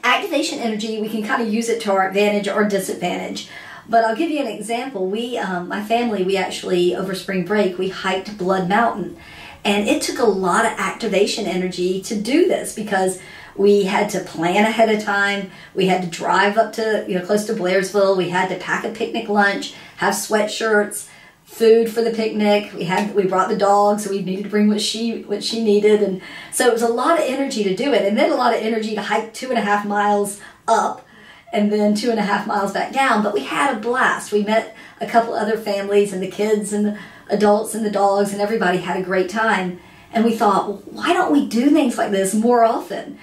activation 0.04 0.60
energy, 0.60 1.00
we 1.00 1.10
can 1.10 1.24
kind 1.24 1.42
of 1.42 1.54
use 1.54 1.70
it 1.70 1.82
to 1.82 1.92
our 1.92 2.08
advantage 2.08 2.48
or 2.48 2.66
disadvantage. 2.66 3.50
But 3.88 4.06
I'll 4.06 4.16
give 4.16 4.32
you 4.32 4.40
an 4.40 4.48
example. 4.48 5.08
We, 5.08 5.38
um, 5.38 5.68
my 5.68 5.84
family, 5.84 6.24
we 6.24 6.38
actually, 6.38 6.96
over 6.96 7.14
spring 7.14 7.46
break, 7.46 7.78
we 7.78 7.90
hiked 7.90 8.38
Blood 8.38 8.70
Mountain. 8.70 9.18
And 9.66 9.88
it 9.88 10.02
took 10.02 10.20
a 10.20 10.26
lot 10.26 10.66
of 10.66 10.72
activation 10.78 11.46
energy 11.46 12.02
to 12.04 12.20
do 12.20 12.48
this 12.48 12.76
because 12.76 13.22
we 13.56 13.84
had 13.84 14.10
to 14.10 14.20
plan 14.22 14.66
ahead 14.66 14.90
of 14.90 15.04
time. 15.04 15.52
We 15.74 15.88
had 15.88 16.02
to 16.02 16.10
drive 16.10 16.58
up 16.58 16.74
to, 16.74 17.06
you 17.08 17.18
know, 17.18 17.26
close 17.26 17.46
to 17.46 17.54
Blairsville. 17.54 18.18
We 18.18 18.30
had 18.30 18.50
to 18.50 18.58
pack 18.58 18.84
a 18.84 18.90
picnic 18.90 19.30
lunch, 19.30 19.74
have 19.98 20.16
sweatshirts, 20.16 21.08
food 21.46 21.90
for 21.90 22.02
the 22.02 22.12
picnic. 22.12 22.74
We 22.74 22.86
had 22.86 23.14
we 23.16 23.26
brought 23.26 23.50
the 23.50 23.58
dog, 23.58 24.00
so 24.00 24.10
we 24.10 24.24
needed 24.24 24.44
to 24.44 24.50
bring 24.50 24.68
what 24.68 24.82
she 24.82 25.22
what 25.24 25.44
she 25.44 25.64
needed, 25.64 26.02
and 26.02 26.22
so 26.52 26.68
it 26.68 26.74
was 26.74 26.82
a 26.82 26.88
lot 26.88 27.20
of 27.20 27.26
energy 27.26 27.64
to 27.64 27.76
do 27.76 27.94
it, 27.94 28.02
and 28.04 28.18
then 28.18 28.32
a 28.32 28.36
lot 28.36 28.54
of 28.56 28.62
energy 28.62 28.96
to 28.96 29.02
hike 29.02 29.34
two 29.34 29.50
and 29.50 29.58
a 29.58 29.62
half 29.62 29.86
miles 29.86 30.42
up, 30.68 31.06
and 31.54 31.72
then 31.72 31.94
two 31.94 32.10
and 32.10 32.20
a 32.20 32.24
half 32.24 32.48
miles 32.48 32.74
back 32.74 32.92
down. 32.92 33.22
But 33.22 33.34
we 33.34 33.44
had 33.44 33.78
a 33.78 33.80
blast. 33.80 34.32
We 34.32 34.44
met 34.44 34.76
a 35.00 35.06
couple 35.06 35.34
other 35.36 35.58
families 35.58 36.12
and 36.12 36.24
the 36.24 36.28
kids 36.28 36.74
and 36.74 36.98
adults 37.30 37.76
and 37.76 37.86
the 37.86 37.92
dogs 37.92 38.32
and 38.32 38.42
everybody 38.42 38.80
had 38.80 38.98
a 38.98 39.04
great 39.04 39.30
time. 39.30 39.80
And 40.12 40.24
we 40.24 40.36
thought, 40.36 40.68
well, 40.68 40.84
why 40.86 41.14
don't 41.14 41.32
we 41.32 41.48
do 41.48 41.70
things 41.70 41.98
like 41.98 42.12
this 42.12 42.34
more 42.34 42.64
often? 42.64 43.18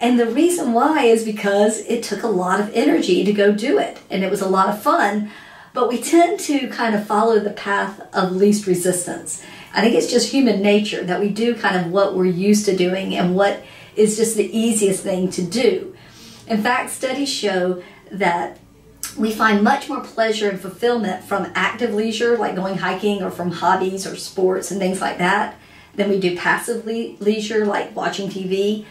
And 0.00 0.18
the 0.18 0.26
reason 0.26 0.72
why 0.72 1.04
is 1.04 1.24
because 1.24 1.78
it 1.86 2.02
took 2.02 2.24
a 2.24 2.28
lot 2.28 2.60
of 2.60 2.72
energy 2.74 3.24
to 3.24 3.32
go 3.32 3.52
do 3.52 3.78
it. 3.78 4.00
And 4.10 4.24
it 4.24 4.30
was 4.30 4.40
a 4.40 4.48
lot 4.48 4.68
of 4.68 4.82
fun. 4.82 5.30
But 5.72 5.88
we 5.88 6.02
tend 6.02 6.40
to 6.40 6.68
kind 6.68 6.94
of 6.94 7.06
follow 7.06 7.38
the 7.38 7.50
path 7.50 8.00
of 8.12 8.32
least 8.32 8.66
resistance. 8.66 9.44
I 9.72 9.80
think 9.80 9.94
it's 9.94 10.10
just 10.10 10.32
human 10.32 10.60
nature 10.60 11.04
that 11.04 11.20
we 11.20 11.28
do 11.28 11.54
kind 11.54 11.76
of 11.76 11.92
what 11.92 12.14
we're 12.14 12.26
used 12.26 12.66
to 12.66 12.76
doing 12.76 13.14
and 13.14 13.34
what 13.34 13.62
is 13.96 14.16
just 14.16 14.36
the 14.36 14.56
easiest 14.56 15.02
thing 15.02 15.30
to 15.30 15.42
do. 15.42 15.96
In 16.46 16.62
fact, 16.62 16.90
studies 16.90 17.30
show 17.30 17.82
that 18.10 18.58
we 19.16 19.32
find 19.32 19.62
much 19.62 19.88
more 19.88 20.00
pleasure 20.00 20.48
and 20.48 20.60
fulfillment 20.60 21.24
from 21.24 21.52
active 21.54 21.92
leisure, 21.94 22.36
like 22.36 22.56
going 22.56 22.78
hiking, 22.78 23.22
or 23.22 23.30
from 23.30 23.50
hobbies 23.50 24.06
or 24.06 24.16
sports 24.16 24.70
and 24.70 24.80
things 24.80 25.00
like 25.00 25.18
that, 25.18 25.56
than 25.94 26.08
we 26.08 26.18
do 26.18 26.36
passive 26.36 26.86
le- 26.86 27.16
leisure, 27.18 27.66
like 27.66 27.94
watching 27.94 28.28
TV. 28.28 28.84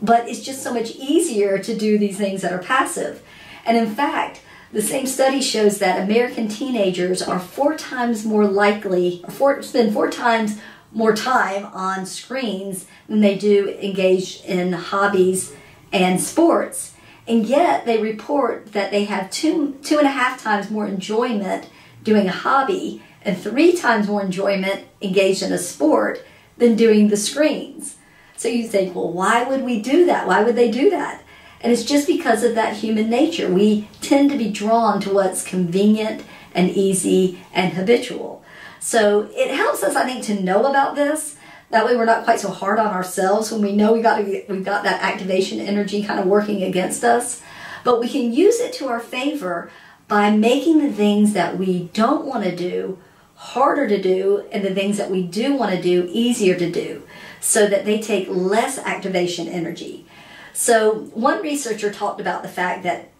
But 0.00 0.28
it's 0.28 0.40
just 0.40 0.62
so 0.62 0.72
much 0.72 0.92
easier 0.96 1.58
to 1.58 1.76
do 1.76 1.98
these 1.98 2.16
things 2.16 2.42
that 2.42 2.52
are 2.52 2.58
passive. 2.58 3.22
And 3.64 3.76
in 3.76 3.94
fact, 3.94 4.40
the 4.72 4.82
same 4.82 5.06
study 5.06 5.40
shows 5.40 5.78
that 5.78 6.02
American 6.02 6.48
teenagers 6.48 7.22
are 7.22 7.38
four 7.38 7.76
times 7.76 8.24
more 8.24 8.46
likely, 8.46 9.24
four, 9.30 9.62
spend 9.62 9.94
four 9.94 10.10
times 10.10 10.60
more 10.92 11.14
time 11.14 11.66
on 11.66 12.06
screens 12.06 12.86
than 13.08 13.20
they 13.20 13.36
do 13.36 13.70
engage 13.80 14.42
in 14.44 14.72
hobbies 14.72 15.52
and 15.92 16.20
sports. 16.20 16.94
And 17.28 17.44
yet 17.44 17.84
they 17.84 18.00
report 18.00 18.72
that 18.72 18.90
they 18.90 19.04
have 19.04 19.30
two, 19.30 19.76
two 19.82 19.98
and 19.98 20.06
a 20.06 20.10
half 20.10 20.42
times 20.42 20.70
more 20.70 20.86
enjoyment 20.86 21.68
doing 22.02 22.26
a 22.26 22.32
hobby 22.32 23.02
and 23.22 23.36
three 23.36 23.76
times 23.76 24.08
more 24.08 24.22
enjoyment 24.22 24.86
engaged 25.02 25.42
in 25.42 25.52
a 25.52 25.58
sport 25.58 26.24
than 26.56 26.74
doing 26.74 27.08
the 27.08 27.16
screens. 27.16 27.96
So 28.36 28.48
you 28.48 28.66
think, 28.66 28.94
well, 28.94 29.12
why 29.12 29.44
would 29.44 29.62
we 29.62 29.80
do 29.82 30.06
that? 30.06 30.26
Why 30.26 30.42
would 30.42 30.56
they 30.56 30.70
do 30.70 30.88
that? 30.90 31.22
And 31.60 31.72
it's 31.72 31.84
just 31.84 32.06
because 32.06 32.44
of 32.44 32.54
that 32.54 32.76
human 32.76 33.10
nature. 33.10 33.52
We 33.52 33.88
tend 34.00 34.30
to 34.30 34.38
be 34.38 34.50
drawn 34.50 35.00
to 35.02 35.12
what's 35.12 35.44
convenient 35.44 36.24
and 36.54 36.70
easy 36.70 37.40
and 37.52 37.72
habitual. 37.72 38.42
So 38.80 39.28
it 39.32 39.54
helps 39.54 39.82
us, 39.82 39.96
I 39.96 40.04
think, 40.04 40.24
to 40.24 40.40
know 40.40 40.66
about 40.66 40.94
this. 40.94 41.36
That 41.70 41.84
way, 41.84 41.96
we're 41.96 42.06
not 42.06 42.24
quite 42.24 42.40
so 42.40 42.50
hard 42.50 42.78
on 42.78 42.94
ourselves 42.94 43.52
when 43.52 43.60
we 43.60 43.76
know 43.76 43.92
we 43.92 44.00
got 44.00 44.18
to, 44.18 44.44
we've 44.48 44.64
got 44.64 44.84
that 44.84 45.02
activation 45.02 45.60
energy 45.60 46.02
kind 46.02 46.18
of 46.18 46.26
working 46.26 46.62
against 46.62 47.04
us. 47.04 47.42
But 47.84 48.00
we 48.00 48.08
can 48.08 48.32
use 48.32 48.58
it 48.58 48.72
to 48.74 48.88
our 48.88 49.00
favor 49.00 49.70
by 50.08 50.30
making 50.30 50.78
the 50.78 50.92
things 50.92 51.34
that 51.34 51.58
we 51.58 51.90
don't 51.92 52.24
want 52.24 52.44
to 52.44 52.56
do 52.56 52.98
harder 53.34 53.86
to 53.86 54.02
do 54.02 54.44
and 54.50 54.64
the 54.64 54.74
things 54.74 54.96
that 54.96 55.10
we 55.10 55.22
do 55.22 55.54
want 55.54 55.72
to 55.72 55.80
do 55.80 56.08
easier 56.10 56.58
to 56.58 56.70
do 56.70 57.02
so 57.40 57.68
that 57.68 57.84
they 57.84 58.00
take 58.00 58.26
less 58.28 58.78
activation 58.78 59.46
energy. 59.46 60.04
So, 60.52 61.10
one 61.14 61.40
researcher 61.40 61.92
talked 61.92 62.20
about 62.20 62.42
the 62.42 62.48
fact 62.48 62.82
that 62.82 63.10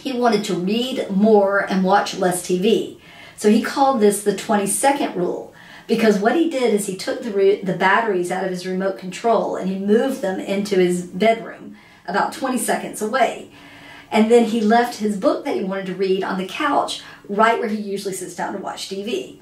he 0.00 0.12
wanted 0.12 0.44
to 0.46 0.54
read 0.54 1.08
more 1.10 1.60
and 1.60 1.84
watch 1.84 2.16
less 2.16 2.44
TV. 2.44 2.98
So, 3.36 3.48
he 3.48 3.62
called 3.62 4.00
this 4.00 4.24
the 4.24 4.36
20 4.36 4.66
second 4.66 5.14
rule 5.14 5.49
because 5.90 6.20
what 6.20 6.36
he 6.36 6.48
did 6.48 6.72
is 6.72 6.86
he 6.86 6.96
took 6.96 7.24
the, 7.24 7.60
the 7.64 7.76
batteries 7.76 8.30
out 8.30 8.44
of 8.44 8.50
his 8.50 8.64
remote 8.64 8.96
control 8.96 9.56
and 9.56 9.68
he 9.68 9.76
moved 9.76 10.22
them 10.22 10.38
into 10.38 10.76
his 10.76 11.02
bedroom 11.02 11.76
about 12.06 12.32
20 12.32 12.58
seconds 12.58 13.02
away. 13.02 13.50
And 14.08 14.30
then 14.30 14.44
he 14.44 14.60
left 14.60 14.98
his 14.98 15.16
book 15.16 15.44
that 15.44 15.56
he 15.56 15.64
wanted 15.64 15.86
to 15.86 15.94
read 15.96 16.22
on 16.22 16.38
the 16.38 16.46
couch 16.46 17.02
right 17.28 17.58
where 17.58 17.68
he 17.68 17.76
usually 17.76 18.14
sits 18.14 18.36
down 18.36 18.52
to 18.52 18.60
watch 18.60 18.88
TV. 18.88 19.38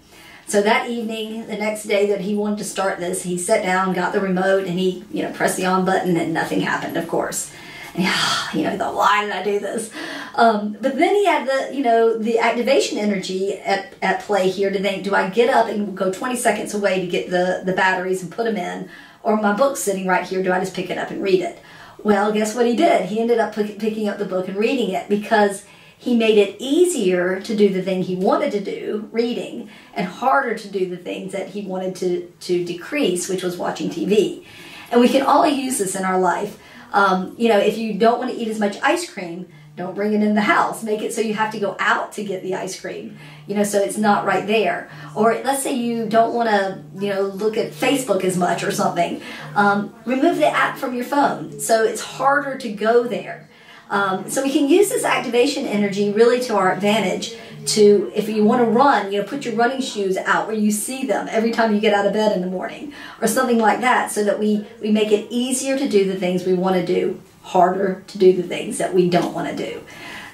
So 0.46 0.62
that 0.62 0.88
evening, 0.88 1.48
the 1.48 1.58
next 1.58 1.84
day 1.84 2.06
that 2.06 2.22
he 2.22 2.34
wanted 2.34 2.56
to 2.58 2.64
start 2.64 2.98
this, 2.98 3.24
he 3.24 3.36
sat 3.36 3.62
down, 3.62 3.92
got 3.92 4.14
the 4.14 4.20
remote, 4.20 4.66
and 4.66 4.78
he, 4.78 5.04
you 5.10 5.22
know, 5.22 5.32
pressed 5.32 5.58
the 5.58 5.66
on 5.66 5.84
button, 5.84 6.16
and 6.16 6.32
nothing 6.32 6.62
happened, 6.62 6.96
of 6.96 7.06
course. 7.08 7.52
And, 7.98 8.54
you 8.54 8.64
know, 8.64 8.76
thought, 8.76 8.94
why 8.94 9.24
did 9.24 9.32
I 9.32 9.42
do 9.42 9.58
this? 9.58 9.90
Um, 10.34 10.76
but 10.80 10.96
then 10.96 11.14
he 11.14 11.26
had 11.26 11.48
the, 11.48 11.74
you 11.74 11.82
know, 11.82 12.16
the 12.16 12.38
activation 12.38 12.98
energy 12.98 13.54
at, 13.58 13.94
at 14.02 14.20
play 14.20 14.48
here 14.48 14.70
to 14.70 14.80
think, 14.80 15.04
do 15.04 15.14
I 15.14 15.28
get 15.28 15.50
up 15.50 15.66
and 15.66 15.96
go 15.96 16.12
20 16.12 16.36
seconds 16.36 16.74
away 16.74 17.00
to 17.00 17.06
get 17.06 17.30
the, 17.30 17.62
the 17.64 17.72
batteries 17.72 18.22
and 18.22 18.30
put 18.30 18.44
them 18.44 18.56
in? 18.56 18.88
Or 19.22 19.36
my 19.36 19.52
book's 19.52 19.80
sitting 19.80 20.06
right 20.06 20.26
here, 20.26 20.42
do 20.42 20.52
I 20.52 20.60
just 20.60 20.74
pick 20.74 20.90
it 20.90 20.98
up 20.98 21.10
and 21.10 21.22
read 21.22 21.40
it? 21.40 21.60
Well, 22.02 22.32
guess 22.32 22.54
what 22.54 22.66
he 22.66 22.76
did? 22.76 23.06
He 23.06 23.20
ended 23.20 23.40
up 23.40 23.54
picking 23.54 24.08
up 24.08 24.18
the 24.18 24.24
book 24.24 24.46
and 24.46 24.56
reading 24.56 24.90
it 24.90 25.08
because 25.08 25.64
he 25.98 26.16
made 26.16 26.38
it 26.38 26.56
easier 26.60 27.40
to 27.40 27.56
do 27.56 27.70
the 27.70 27.82
thing 27.82 28.04
he 28.04 28.14
wanted 28.14 28.52
to 28.52 28.60
do, 28.60 29.08
reading, 29.10 29.68
and 29.94 30.06
harder 30.06 30.54
to 30.56 30.68
do 30.68 30.88
the 30.88 30.96
things 30.96 31.32
that 31.32 31.48
he 31.48 31.62
wanted 31.62 31.96
to, 31.96 32.32
to 32.40 32.64
decrease, 32.64 33.28
which 33.28 33.42
was 33.42 33.56
watching 33.56 33.90
TV. 33.90 34.44
And 34.92 35.00
we 35.00 35.08
can 35.08 35.22
all 35.22 35.46
use 35.46 35.78
this 35.78 35.96
in 35.96 36.04
our 36.04 36.20
life. 36.20 36.56
Um, 36.92 37.34
you 37.38 37.48
know, 37.48 37.58
if 37.58 37.78
you 37.78 37.94
don't 37.94 38.18
want 38.18 38.30
to 38.30 38.36
eat 38.36 38.48
as 38.48 38.58
much 38.58 38.76
ice 38.82 39.10
cream, 39.10 39.48
don't 39.78 39.94
bring 39.94 40.12
it 40.12 40.22
in 40.22 40.34
the 40.34 40.40
house. 40.40 40.82
Make 40.82 41.02
it 41.02 41.14
so 41.14 41.20
you 41.20 41.34
have 41.34 41.52
to 41.52 41.60
go 41.60 41.76
out 41.78 42.12
to 42.14 42.24
get 42.24 42.42
the 42.42 42.56
ice 42.56 42.78
cream, 42.78 43.16
you 43.46 43.54
know, 43.54 43.62
so 43.62 43.80
it's 43.80 43.96
not 43.96 44.26
right 44.26 44.46
there. 44.46 44.90
Or 45.14 45.34
let's 45.44 45.62
say 45.62 45.72
you 45.72 46.06
don't 46.06 46.34
want 46.34 46.48
to, 46.48 46.82
you 46.96 47.14
know, 47.14 47.22
look 47.22 47.56
at 47.56 47.70
Facebook 47.70 48.24
as 48.24 48.36
much 48.36 48.64
or 48.64 48.72
something. 48.72 49.22
Um, 49.54 49.94
remove 50.04 50.38
the 50.38 50.48
app 50.48 50.78
from 50.78 50.94
your 50.94 51.04
phone 51.04 51.60
so 51.60 51.84
it's 51.84 52.00
harder 52.00 52.58
to 52.58 52.72
go 52.72 53.04
there. 53.04 53.48
Um, 53.88 54.28
so 54.28 54.42
we 54.42 54.50
can 54.50 54.68
use 54.68 54.88
this 54.88 55.04
activation 55.04 55.64
energy 55.64 56.12
really 56.12 56.40
to 56.40 56.56
our 56.56 56.72
advantage 56.72 57.36
to, 57.74 58.12
if 58.14 58.28
you 58.28 58.44
want 58.44 58.64
to 58.64 58.70
run, 58.70 59.12
you 59.12 59.20
know, 59.20 59.26
put 59.26 59.44
your 59.44 59.54
running 59.54 59.80
shoes 59.80 60.16
out 60.16 60.46
where 60.46 60.56
you 60.56 60.70
see 60.70 61.06
them 61.06 61.28
every 61.30 61.50
time 61.50 61.74
you 61.74 61.80
get 61.80 61.94
out 61.94 62.06
of 62.06 62.12
bed 62.12 62.32
in 62.32 62.40
the 62.40 62.46
morning 62.46 62.92
or 63.20 63.28
something 63.28 63.58
like 63.58 63.80
that 63.80 64.10
so 64.10 64.24
that 64.24 64.38
we, 64.38 64.66
we 64.80 64.90
make 64.90 65.12
it 65.12 65.26
easier 65.30 65.78
to 65.78 65.88
do 65.88 66.04
the 66.04 66.16
things 66.16 66.44
we 66.44 66.54
want 66.54 66.76
to 66.76 66.84
do, 66.84 67.20
harder 67.42 68.02
to 68.06 68.18
do 68.18 68.32
the 68.32 68.42
things 68.42 68.78
that 68.78 68.94
we 68.94 69.08
don't 69.08 69.34
want 69.34 69.48
to 69.48 69.56
do. 69.56 69.82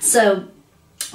So 0.00 0.49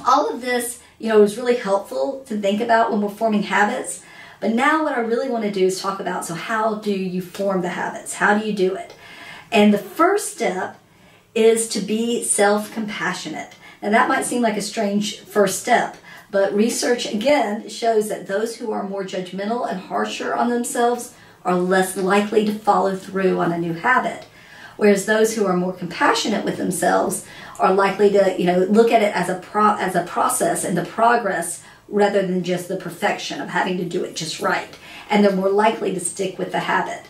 all 0.06 0.28
of 0.28 0.40
this, 0.40 0.80
you 0.98 1.08
know, 1.08 1.22
is 1.22 1.36
really 1.36 1.56
helpful 1.56 2.24
to 2.26 2.38
think 2.40 2.60
about 2.60 2.90
when 2.90 3.00
we're 3.00 3.08
forming 3.08 3.44
habits. 3.44 4.02
But 4.40 4.52
now 4.52 4.84
what 4.84 4.96
I 4.96 5.00
really 5.00 5.28
want 5.28 5.44
to 5.44 5.50
do 5.50 5.66
is 5.66 5.80
talk 5.80 6.00
about, 6.00 6.24
so 6.24 6.34
how 6.34 6.76
do 6.76 6.92
you 6.92 7.20
form 7.22 7.62
the 7.62 7.70
habits? 7.70 8.14
How 8.14 8.38
do 8.38 8.46
you 8.46 8.52
do 8.52 8.74
it? 8.74 8.94
And 9.52 9.72
the 9.74 9.78
first 9.78 10.32
step 10.32 10.78
is 11.34 11.68
to 11.68 11.80
be 11.80 12.22
self 12.22 12.72
compassionate. 12.72 13.54
Now, 13.82 13.90
that 13.90 14.08
might 14.08 14.24
seem 14.24 14.42
like 14.42 14.56
a 14.56 14.62
strange 14.62 15.20
first 15.20 15.60
step, 15.60 15.96
but 16.30 16.54
research 16.54 17.06
again 17.06 17.68
shows 17.68 18.08
that 18.08 18.26
those 18.26 18.56
who 18.56 18.70
are 18.70 18.88
more 18.88 19.04
judgmental 19.04 19.70
and 19.70 19.80
harsher 19.80 20.34
on 20.34 20.48
themselves 20.48 21.14
are 21.44 21.56
less 21.56 21.96
likely 21.96 22.44
to 22.44 22.52
follow 22.52 22.94
through 22.96 23.38
on 23.38 23.52
a 23.52 23.58
new 23.58 23.72
habit. 23.72 24.26
Whereas 24.76 25.06
those 25.06 25.34
who 25.34 25.46
are 25.46 25.56
more 25.56 25.72
compassionate 25.72 26.44
with 26.44 26.56
themselves 26.56 27.26
are 27.58 27.74
likely 27.74 28.10
to, 28.10 28.34
you 28.38 28.46
know, 28.46 28.60
look 28.60 28.90
at 28.90 29.02
it 29.02 29.14
as 29.14 29.28
a 29.28 29.38
pro- 29.38 29.76
as 29.76 29.94
a 29.94 30.04
process 30.04 30.64
and 30.64 30.76
the 30.76 30.84
progress 30.84 31.62
rather 31.88 32.26
than 32.26 32.44
just 32.44 32.68
the 32.68 32.76
perfection 32.76 33.40
of 33.40 33.48
having 33.48 33.76
to 33.78 33.84
do 33.84 34.04
it 34.04 34.16
just 34.16 34.40
right. 34.40 34.78
And 35.10 35.24
they're 35.24 35.36
more 35.36 35.50
likely 35.50 35.92
to 35.92 36.00
stick 36.00 36.38
with 36.38 36.52
the 36.52 36.60
habit. 36.60 37.06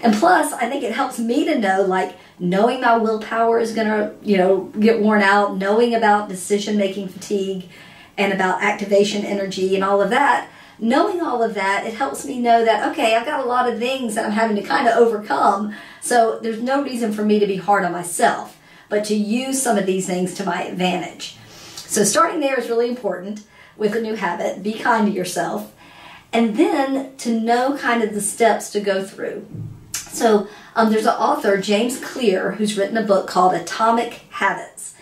And 0.00 0.14
plus, 0.14 0.52
I 0.52 0.68
think 0.68 0.82
it 0.82 0.92
helps 0.92 1.18
me 1.18 1.44
to 1.44 1.58
know 1.58 1.82
like 1.82 2.16
knowing 2.40 2.80
my 2.80 2.96
willpower 2.96 3.60
is 3.60 3.72
going 3.72 3.86
to, 3.86 4.14
you 4.22 4.36
know, 4.36 4.64
get 4.80 5.00
worn 5.00 5.22
out, 5.22 5.58
knowing 5.58 5.94
about 5.94 6.28
decision 6.28 6.76
making 6.76 7.08
fatigue 7.08 7.68
and 8.16 8.32
about 8.32 8.62
activation 8.62 9.24
energy 9.24 9.74
and 9.74 9.82
all 9.82 10.00
of 10.02 10.10
that, 10.10 10.48
knowing 10.78 11.20
all 11.20 11.42
of 11.42 11.54
that, 11.54 11.86
it 11.86 11.94
helps 11.94 12.24
me 12.24 12.40
know 12.40 12.64
that, 12.64 12.90
okay, 12.90 13.14
I've 13.14 13.26
got 13.26 13.44
a 13.44 13.48
lot 13.48 13.68
of 13.68 13.78
things 13.78 14.14
that 14.14 14.24
I'm 14.24 14.32
having 14.32 14.56
to 14.56 14.62
kind 14.62 14.88
of 14.88 14.96
overcome. 14.96 15.74
So 16.00 16.38
there's 16.40 16.60
no 16.60 16.82
reason 16.82 17.12
for 17.12 17.24
me 17.24 17.38
to 17.38 17.46
be 17.46 17.56
hard 17.56 17.84
on 17.84 17.92
myself, 17.92 18.58
but 18.88 19.04
to 19.06 19.14
use 19.14 19.62
some 19.62 19.78
of 19.78 19.86
these 19.86 20.06
things 20.06 20.34
to 20.34 20.44
my 20.44 20.64
advantage. 20.64 21.36
So 21.76 22.04
starting 22.04 22.40
there 22.40 22.58
is 22.58 22.68
really 22.68 22.88
important 22.88 23.44
with 23.76 23.94
a 23.94 24.00
new 24.00 24.14
habit. 24.14 24.62
Be 24.62 24.74
kind 24.74 25.06
to 25.06 25.12
yourself. 25.12 25.74
And 26.32 26.56
then 26.56 27.16
to 27.18 27.38
know 27.38 27.76
kind 27.76 28.02
of 28.02 28.14
the 28.14 28.20
steps 28.20 28.70
to 28.70 28.80
go 28.80 29.04
through. 29.04 29.46
So 29.92 30.48
um, 30.74 30.90
there's 30.90 31.06
an 31.06 31.14
author, 31.14 31.58
James 31.58 32.02
Clear, 32.02 32.52
who's 32.52 32.78
written 32.78 32.96
a 32.96 33.02
book 33.02 33.26
called 33.26 33.54
Atomic 33.54 34.24
Habits. 34.30 34.94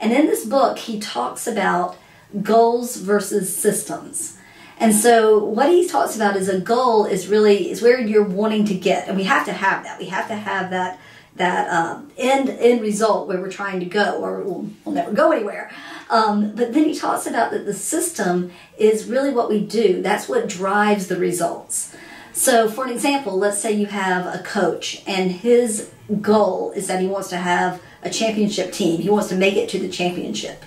And 0.00 0.12
in 0.12 0.26
this 0.26 0.44
book, 0.44 0.78
he 0.78 0.98
talks 0.98 1.46
about 1.46 1.96
goals 2.42 2.96
versus 2.96 3.54
systems. 3.54 4.36
And 4.80 4.94
so 4.94 5.42
what 5.42 5.70
he 5.70 5.88
talks 5.88 6.14
about 6.14 6.36
is 6.36 6.48
a 6.48 6.60
goal 6.60 7.04
is 7.04 7.26
really 7.26 7.70
is 7.70 7.82
where 7.82 8.00
you're 8.00 8.22
wanting 8.22 8.64
to 8.66 8.74
get, 8.74 9.08
and 9.08 9.16
we 9.16 9.24
have 9.24 9.44
to 9.46 9.52
have 9.52 9.82
that. 9.84 9.98
We 9.98 10.06
have 10.06 10.28
to 10.28 10.36
have 10.36 10.70
that 10.70 11.00
that 11.36 11.68
um, 11.68 12.10
end 12.16 12.48
end 12.48 12.80
result 12.80 13.26
where 13.26 13.40
we're 13.40 13.50
trying 13.50 13.80
to 13.80 13.86
go, 13.86 14.20
or 14.22 14.40
we'll, 14.42 14.70
we'll 14.84 14.94
never 14.94 15.12
go 15.12 15.32
anywhere. 15.32 15.70
Um, 16.10 16.54
but 16.54 16.72
then 16.72 16.84
he 16.84 16.94
talks 16.94 17.26
about 17.26 17.50
that 17.50 17.66
the 17.66 17.74
system 17.74 18.52
is 18.76 19.06
really 19.06 19.30
what 19.30 19.48
we 19.48 19.64
do. 19.64 20.00
That's 20.00 20.28
what 20.28 20.48
drives 20.48 21.08
the 21.08 21.16
results. 21.16 21.94
So, 22.32 22.70
for 22.70 22.84
an 22.84 22.90
example, 22.90 23.36
let's 23.36 23.58
say 23.58 23.72
you 23.72 23.86
have 23.86 24.26
a 24.26 24.42
coach 24.44 25.02
and 25.06 25.32
his 25.32 25.90
goal 26.20 26.70
is 26.72 26.86
that 26.86 27.00
he 27.00 27.08
wants 27.08 27.28
to 27.30 27.36
have 27.36 27.82
a 28.02 28.10
championship 28.10 28.72
team. 28.72 29.00
He 29.00 29.10
wants 29.10 29.28
to 29.30 29.36
make 29.36 29.56
it 29.56 29.68
to 29.70 29.78
the 29.78 29.88
championship. 29.88 30.64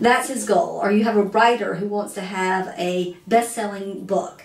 That's 0.00 0.28
his 0.28 0.46
goal. 0.46 0.80
Or 0.82 0.90
you 0.90 1.04
have 1.04 1.16
a 1.16 1.22
writer 1.22 1.76
who 1.76 1.86
wants 1.86 2.14
to 2.14 2.22
have 2.22 2.74
a 2.78 3.16
best 3.26 3.52
selling 3.52 4.06
book. 4.06 4.44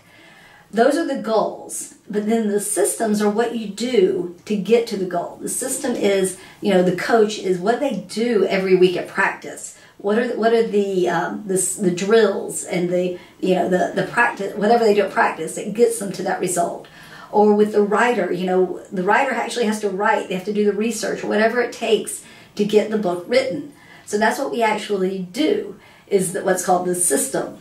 Those 0.72 0.98
are 0.98 1.08
the 1.08 1.22
goals. 1.22 1.96
But 2.10 2.28
then 2.28 2.50
the 2.50 2.60
systems 2.60 3.22
are 3.22 3.30
what 3.30 3.56
you 3.56 3.68
do 3.68 4.36
to 4.46 4.56
get 4.56 4.86
to 4.88 4.98
the 4.98 5.06
goal. 5.06 5.38
The 5.42 5.50
system 5.50 5.96
is, 5.96 6.38
you 6.62 6.74
know, 6.74 6.84
the 6.84 6.96
coach 6.96 7.40
is 7.40 7.58
what 7.58 7.80
they 7.80 8.06
do 8.10 8.46
every 8.46 8.76
week 8.76 8.98
at 8.98 9.08
practice 9.08 9.78
what 9.98 10.20
are 10.20 10.28
the, 10.28 10.38
what 10.38 10.54
are 10.54 10.68
the 10.68 11.10
um, 11.10 11.44
the, 11.48 11.78
the 11.82 11.92
drills 11.92 12.64
and 12.64 12.90
the 12.90 13.18
you 13.40 13.56
know 13.56 13.70
the 13.70 13.92
the 13.96 14.08
practice 14.08 14.56
whatever 14.56 14.84
they 14.84 14.94
do 14.94 15.02
at 15.02 15.12
practice 15.12 15.56
that 15.56 15.74
gets 15.74 16.00
them 16.00 16.12
to 16.12 16.24
that 16.24 16.40
result 16.40 16.88
or 17.32 17.56
with 17.56 17.72
the 17.72 17.82
writer 17.82 18.32
you 18.32 18.46
know 18.46 18.84
the 18.92 19.04
writer 19.04 19.32
actually 19.34 19.66
has 19.66 19.80
to 19.80 19.90
write 19.90 20.28
they 20.28 20.36
have 20.36 20.46
to 20.46 20.54
do 20.54 20.66
the 20.66 20.74
research 20.74 21.24
whatever 21.24 21.62
it 21.62 21.72
takes 21.72 22.24
to 22.56 22.66
get 22.66 22.92
the 22.92 22.98
book 22.98 23.26
written 23.28 23.74
so 24.06 24.18
that's 24.18 24.40
what 24.40 24.52
we 24.52 24.62
actually 24.62 25.20
do 25.32 25.80
is 26.08 26.38
what's 26.44 26.66
called 26.66 26.88
the 26.88 26.96
system 26.96 27.58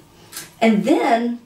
and 0.61 0.85
then 0.85 1.41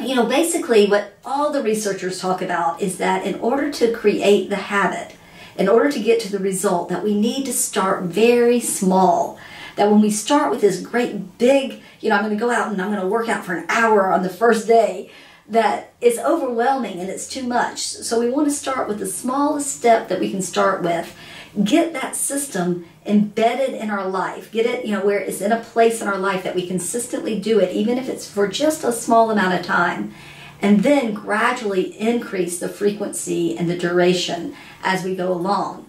you 0.00 0.14
know 0.14 0.26
basically 0.26 0.86
what 0.86 1.18
all 1.24 1.52
the 1.52 1.62
researchers 1.62 2.20
talk 2.20 2.40
about 2.40 2.80
is 2.80 2.98
that 2.98 3.26
in 3.26 3.34
order 3.40 3.70
to 3.70 3.92
create 3.92 4.48
the 4.48 4.56
habit 4.56 5.14
in 5.56 5.68
order 5.68 5.90
to 5.90 6.00
get 6.00 6.20
to 6.20 6.30
the 6.30 6.38
result 6.38 6.88
that 6.88 7.02
we 7.02 7.14
need 7.14 7.44
to 7.44 7.52
start 7.52 8.04
very 8.04 8.60
small 8.60 9.38
that 9.78 9.90
when 9.90 10.00
we 10.00 10.10
start 10.10 10.50
with 10.50 10.60
this 10.60 10.80
great 10.80 11.38
big, 11.38 11.80
you 12.00 12.10
know, 12.10 12.16
I'm 12.16 12.24
going 12.24 12.36
to 12.36 12.40
go 12.40 12.50
out 12.50 12.70
and 12.70 12.82
I'm 12.82 12.90
going 12.90 13.00
to 13.00 13.06
work 13.06 13.28
out 13.28 13.44
for 13.44 13.54
an 13.54 13.64
hour 13.68 14.12
on 14.12 14.22
the 14.22 14.28
first 14.28 14.66
day, 14.66 15.10
that 15.48 15.94
it's 16.00 16.18
overwhelming 16.18 17.00
and 17.00 17.08
it's 17.08 17.26
too 17.26 17.44
much. 17.44 17.78
So 17.78 18.20
we 18.20 18.28
want 18.28 18.48
to 18.48 18.54
start 18.54 18.88
with 18.88 18.98
the 18.98 19.06
smallest 19.06 19.74
step 19.74 20.08
that 20.08 20.20
we 20.20 20.30
can 20.30 20.42
start 20.42 20.82
with. 20.82 21.16
Get 21.64 21.92
that 21.92 22.16
system 22.16 22.86
embedded 23.06 23.74
in 23.74 23.90
our 23.90 24.06
life. 24.08 24.52
Get 24.52 24.66
it, 24.66 24.84
you 24.84 24.92
know, 24.92 25.04
where 25.04 25.18
it's 25.18 25.40
in 25.40 25.52
a 25.52 25.60
place 25.60 26.02
in 26.02 26.08
our 26.08 26.18
life 26.18 26.44
that 26.44 26.54
we 26.54 26.66
consistently 26.66 27.40
do 27.40 27.58
it, 27.58 27.74
even 27.74 27.98
if 27.98 28.08
it's 28.08 28.30
for 28.30 28.48
just 28.48 28.84
a 28.84 28.92
small 28.92 29.30
amount 29.30 29.58
of 29.58 29.64
time. 29.64 30.14
And 30.60 30.82
then 30.82 31.14
gradually 31.14 31.98
increase 31.98 32.58
the 32.58 32.68
frequency 32.68 33.56
and 33.56 33.70
the 33.70 33.78
duration 33.78 34.54
as 34.82 35.04
we 35.04 35.14
go 35.14 35.32
along. 35.32 35.86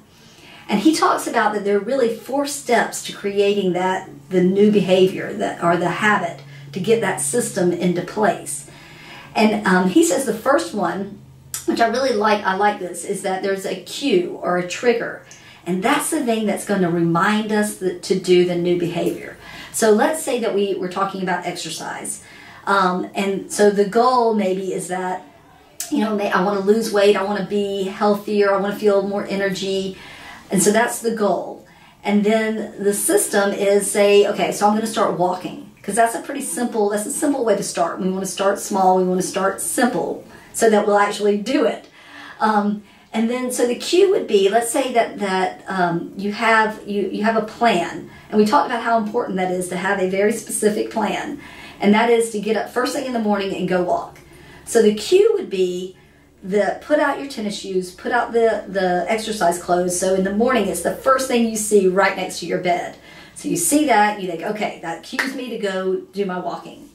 And 0.67 0.81
he 0.81 0.95
talks 0.95 1.25
about 1.25 1.53
that 1.53 1.65
there 1.65 1.77
are 1.77 1.81
really 1.81 2.15
four 2.15 2.45
steps 2.45 3.03
to 3.05 3.13
creating 3.13 3.73
that 3.73 4.09
the 4.29 4.43
new 4.43 4.71
behavior 4.71 5.33
that 5.33 5.63
or 5.63 5.75
the 5.77 5.89
habit 5.89 6.41
to 6.73 6.79
get 6.79 7.01
that 7.01 7.19
system 7.19 7.71
into 7.71 8.03
place. 8.03 8.69
And 9.35 9.65
um, 9.65 9.89
he 9.89 10.03
says 10.03 10.25
the 10.25 10.33
first 10.33 10.75
one, 10.75 11.19
which 11.65 11.81
I 11.81 11.87
really 11.87 12.13
like, 12.13 12.43
I 12.43 12.55
like 12.55 12.79
this, 12.79 13.03
is 13.03 13.23
that 13.23 13.41
there's 13.41 13.65
a 13.65 13.81
cue 13.81 14.39
or 14.41 14.57
a 14.57 14.67
trigger. 14.67 15.25
And 15.69 15.83
that's 15.83 16.09
the 16.09 16.25
thing 16.25 16.47
that's 16.47 16.65
going 16.65 16.81
to 16.81 16.89
remind 16.89 17.51
us 17.51 17.77
that, 17.77 18.01
to 18.01 18.19
do 18.19 18.43
the 18.43 18.55
new 18.55 18.79
behavior. 18.79 19.37
So 19.71 19.91
let's 19.91 20.23
say 20.23 20.39
that 20.39 20.55
we 20.55 20.73
were 20.73 20.89
talking 20.89 21.21
about 21.21 21.45
exercise. 21.45 22.23
Um, 22.65 23.11
and 23.13 23.51
so 23.51 23.69
the 23.69 23.85
goal 23.85 24.33
maybe 24.33 24.73
is 24.73 24.87
that, 24.87 25.27
you 25.91 25.99
know, 25.99 26.17
I 26.17 26.43
want 26.43 26.59
to 26.59 26.65
lose 26.65 26.91
weight, 26.91 27.15
I 27.15 27.23
want 27.23 27.39
to 27.39 27.45
be 27.45 27.83
healthier, 27.83 28.51
I 28.51 28.59
want 28.59 28.73
to 28.73 28.79
feel 28.79 29.07
more 29.07 29.27
energy. 29.27 29.95
And 30.49 30.63
so 30.63 30.71
that's 30.71 31.03
the 31.03 31.11
goal. 31.11 31.67
And 32.03 32.23
then 32.23 32.83
the 32.83 32.93
system 32.95 33.51
is 33.51 33.91
say, 33.91 34.25
okay, 34.25 34.51
so 34.51 34.65
I'm 34.65 34.73
going 34.73 34.81
to 34.81 34.91
start 34.91 35.19
walking 35.19 35.69
because 35.75 35.95
that's 35.95 36.15
a 36.15 36.21
pretty 36.21 36.41
simple, 36.41 36.89
that's 36.89 37.05
a 37.05 37.11
simple 37.11 37.45
way 37.45 37.55
to 37.55 37.63
start. 37.63 38.01
We 38.01 38.09
want 38.09 38.25
to 38.25 38.31
start 38.31 38.57
small, 38.57 38.97
we 38.97 39.03
want 39.03 39.21
to 39.21 39.27
start 39.27 39.61
simple 39.61 40.25
so 40.51 40.67
that 40.71 40.87
we'll 40.87 40.97
actually 40.97 41.37
do 41.37 41.65
it. 41.65 41.87
Um, 42.39 42.81
and 43.11 43.29
then, 43.29 43.51
so 43.51 43.65
the 43.65 43.75
cue 43.75 44.11
would 44.11 44.27
be, 44.27 44.49
let's 44.49 44.69
say 44.69 44.93
that 44.93 45.19
that 45.19 45.63
um, 45.67 46.13
you 46.15 46.31
have 46.31 46.87
you 46.87 47.09
you 47.09 47.23
have 47.23 47.35
a 47.35 47.45
plan, 47.45 48.09
and 48.29 48.37
we 48.37 48.45
talked 48.45 48.67
about 48.67 48.83
how 48.83 48.97
important 48.97 49.37
that 49.37 49.51
is 49.51 49.67
to 49.69 49.77
have 49.77 49.99
a 49.99 50.09
very 50.09 50.31
specific 50.31 50.91
plan, 50.91 51.41
and 51.79 51.93
that 51.93 52.09
is 52.09 52.29
to 52.31 52.39
get 52.39 52.55
up 52.55 52.69
first 52.69 52.95
thing 52.95 53.05
in 53.05 53.13
the 53.13 53.19
morning 53.19 53.55
and 53.55 53.67
go 53.67 53.81
walk. 53.83 54.19
So 54.65 54.83
the 54.83 54.93
cue 54.93 55.31
would 55.33 55.49
be 55.49 55.97
the 56.43 56.79
put 56.81 56.99
out 56.99 57.19
your 57.19 57.27
tennis 57.27 57.57
shoes, 57.57 57.91
put 57.93 58.11
out 58.11 58.31
the 58.31 58.65
the 58.67 59.05
exercise 59.07 59.61
clothes. 59.61 59.99
So 59.99 60.13
in 60.13 60.23
the 60.23 60.33
morning, 60.33 60.67
it's 60.67 60.83
the 60.83 60.95
first 60.95 61.27
thing 61.27 61.47
you 61.47 61.55
see 61.55 61.87
right 61.87 62.15
next 62.15 62.39
to 62.39 62.45
your 62.45 62.59
bed. 62.59 62.95
So 63.33 63.47
you 63.47 63.55
see 63.55 63.85
that, 63.85 64.21
you 64.21 64.29
think, 64.29 64.43
okay, 64.43 64.79
that 64.81 65.01
cues 65.01 65.33
me 65.33 65.49
to 65.49 65.57
go 65.57 66.01
do 66.01 66.25
my 66.25 66.37
walking. 66.37 66.89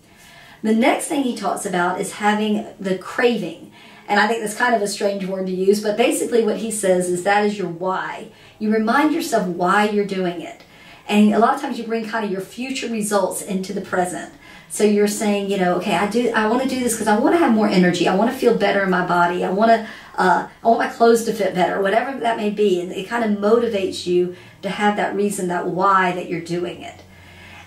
The 0.62 0.74
next 0.74 1.08
thing 1.08 1.22
he 1.22 1.34
talks 1.34 1.64
about 1.66 2.00
is 2.00 2.12
having 2.12 2.66
the 2.78 2.98
craving. 2.98 3.72
And 4.06 4.20
I 4.20 4.26
think 4.26 4.42
that's 4.42 4.56
kind 4.56 4.74
of 4.74 4.82
a 4.82 4.88
strange 4.88 5.24
word 5.26 5.46
to 5.46 5.52
use, 5.52 5.82
but 5.82 5.96
basically 5.96 6.44
what 6.44 6.58
he 6.58 6.70
says 6.70 7.08
is 7.08 7.24
that 7.24 7.44
is 7.44 7.58
your 7.58 7.68
why. 7.68 8.28
You 8.58 8.70
remind 8.72 9.14
yourself 9.14 9.46
why 9.46 9.88
you're 9.88 10.04
doing 10.04 10.40
it. 10.40 10.62
And 11.08 11.34
a 11.34 11.38
lot 11.38 11.54
of 11.54 11.60
times 11.60 11.78
you 11.78 11.84
bring 11.84 12.06
kind 12.06 12.24
of 12.24 12.30
your 12.30 12.40
future 12.40 12.88
results 12.88 13.42
into 13.42 13.72
the 13.72 13.80
present. 13.80 14.32
So 14.68 14.84
you're 14.84 15.08
saying, 15.08 15.50
you 15.50 15.58
know, 15.58 15.76
okay, 15.76 15.94
I 15.94 16.10
do, 16.10 16.30
I 16.30 16.48
want 16.48 16.62
to 16.62 16.68
do 16.68 16.80
this 16.80 16.94
because 16.94 17.06
I 17.06 17.18
want 17.18 17.34
to 17.34 17.38
have 17.38 17.52
more 17.52 17.68
energy. 17.68 18.08
I 18.08 18.16
want 18.16 18.32
to 18.32 18.36
feel 18.36 18.56
better 18.56 18.82
in 18.82 18.90
my 18.90 19.06
body. 19.06 19.44
I 19.44 19.50
want 19.50 19.70
to, 19.70 19.88
uh, 20.16 20.48
I 20.62 20.66
want 20.66 20.80
my 20.80 20.88
clothes 20.88 21.24
to 21.26 21.32
fit 21.32 21.54
better, 21.54 21.80
whatever 21.80 22.18
that 22.20 22.36
may 22.36 22.50
be. 22.50 22.80
And 22.80 22.90
it 22.90 23.08
kind 23.08 23.24
of 23.24 23.38
motivates 23.38 24.06
you 24.06 24.34
to 24.62 24.70
have 24.70 24.96
that 24.96 25.14
reason, 25.14 25.48
that 25.48 25.66
why 25.66 26.12
that 26.12 26.28
you're 26.28 26.40
doing 26.40 26.82
it. 26.82 27.02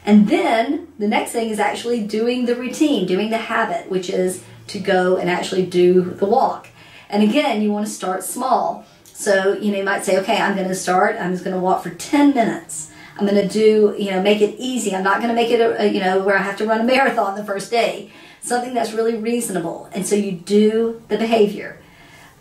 And 0.05 0.27
then 0.27 0.91
the 0.99 1.07
next 1.07 1.31
thing 1.31 1.49
is 1.49 1.59
actually 1.59 2.03
doing 2.05 2.45
the 2.45 2.55
routine, 2.55 3.05
doing 3.05 3.29
the 3.29 3.37
habit, 3.37 3.89
which 3.89 4.09
is 4.09 4.43
to 4.67 4.79
go 4.79 5.17
and 5.17 5.29
actually 5.29 5.65
do 5.65 6.03
the 6.03 6.25
walk. 6.25 6.67
And 7.09 7.23
again, 7.23 7.61
you 7.61 7.71
want 7.71 7.87
to 7.87 7.91
start 7.91 8.23
small. 8.23 8.85
So, 9.03 9.53
you 9.53 9.71
know, 9.71 9.79
you 9.79 9.83
might 9.83 10.05
say, 10.05 10.17
okay, 10.19 10.37
I'm 10.37 10.55
going 10.55 10.67
to 10.67 10.75
start, 10.75 11.15
I'm 11.19 11.31
just 11.31 11.43
going 11.43 11.55
to 11.55 11.61
walk 11.61 11.83
for 11.83 11.89
10 11.89 12.33
minutes. 12.33 12.91
I'm 13.17 13.25
going 13.25 13.41
to 13.41 13.47
do, 13.47 13.95
you 13.97 14.11
know, 14.11 14.21
make 14.21 14.41
it 14.41 14.55
easy. 14.59 14.93
I'm 14.93 15.03
not 15.03 15.17
going 15.17 15.29
to 15.29 15.35
make 15.35 15.49
it, 15.49 15.59
a, 15.59 15.87
you 15.87 15.99
know, 15.99 16.21
where 16.21 16.37
I 16.37 16.41
have 16.41 16.57
to 16.57 16.67
run 16.67 16.81
a 16.81 16.83
marathon 16.95 17.35
the 17.35 17.43
first 17.43 17.71
day. 17.71 18.11
Something 18.41 18.73
that's 18.73 18.93
really 18.93 19.15
reasonable. 19.15 19.89
And 19.91 20.05
so 20.05 20.15
you 20.15 20.33
do 20.33 21.01
the 21.07 21.17
behavior. 21.17 21.79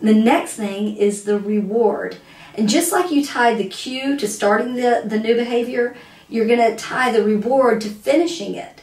The 0.01 0.15
next 0.15 0.55
thing 0.55 0.97
is 0.97 1.25
the 1.25 1.39
reward. 1.39 2.19
And 2.55 2.69
just 2.69 2.93
like 2.93 3.11
you 3.11 3.25
tied 3.25 3.59
the 3.59 3.69
cue 3.69 4.17
to 4.19 4.29
starting 4.29 4.75
the, 4.75 5.03
the 5.05 5.19
new 5.19 5.35
behavior, 5.35 5.97
you're 6.29 6.47
going 6.47 6.59
to 6.59 6.77
tie 6.77 7.11
the 7.11 7.23
reward 7.23 7.81
to 7.83 7.89
finishing 7.89 8.55
it. 8.55 8.76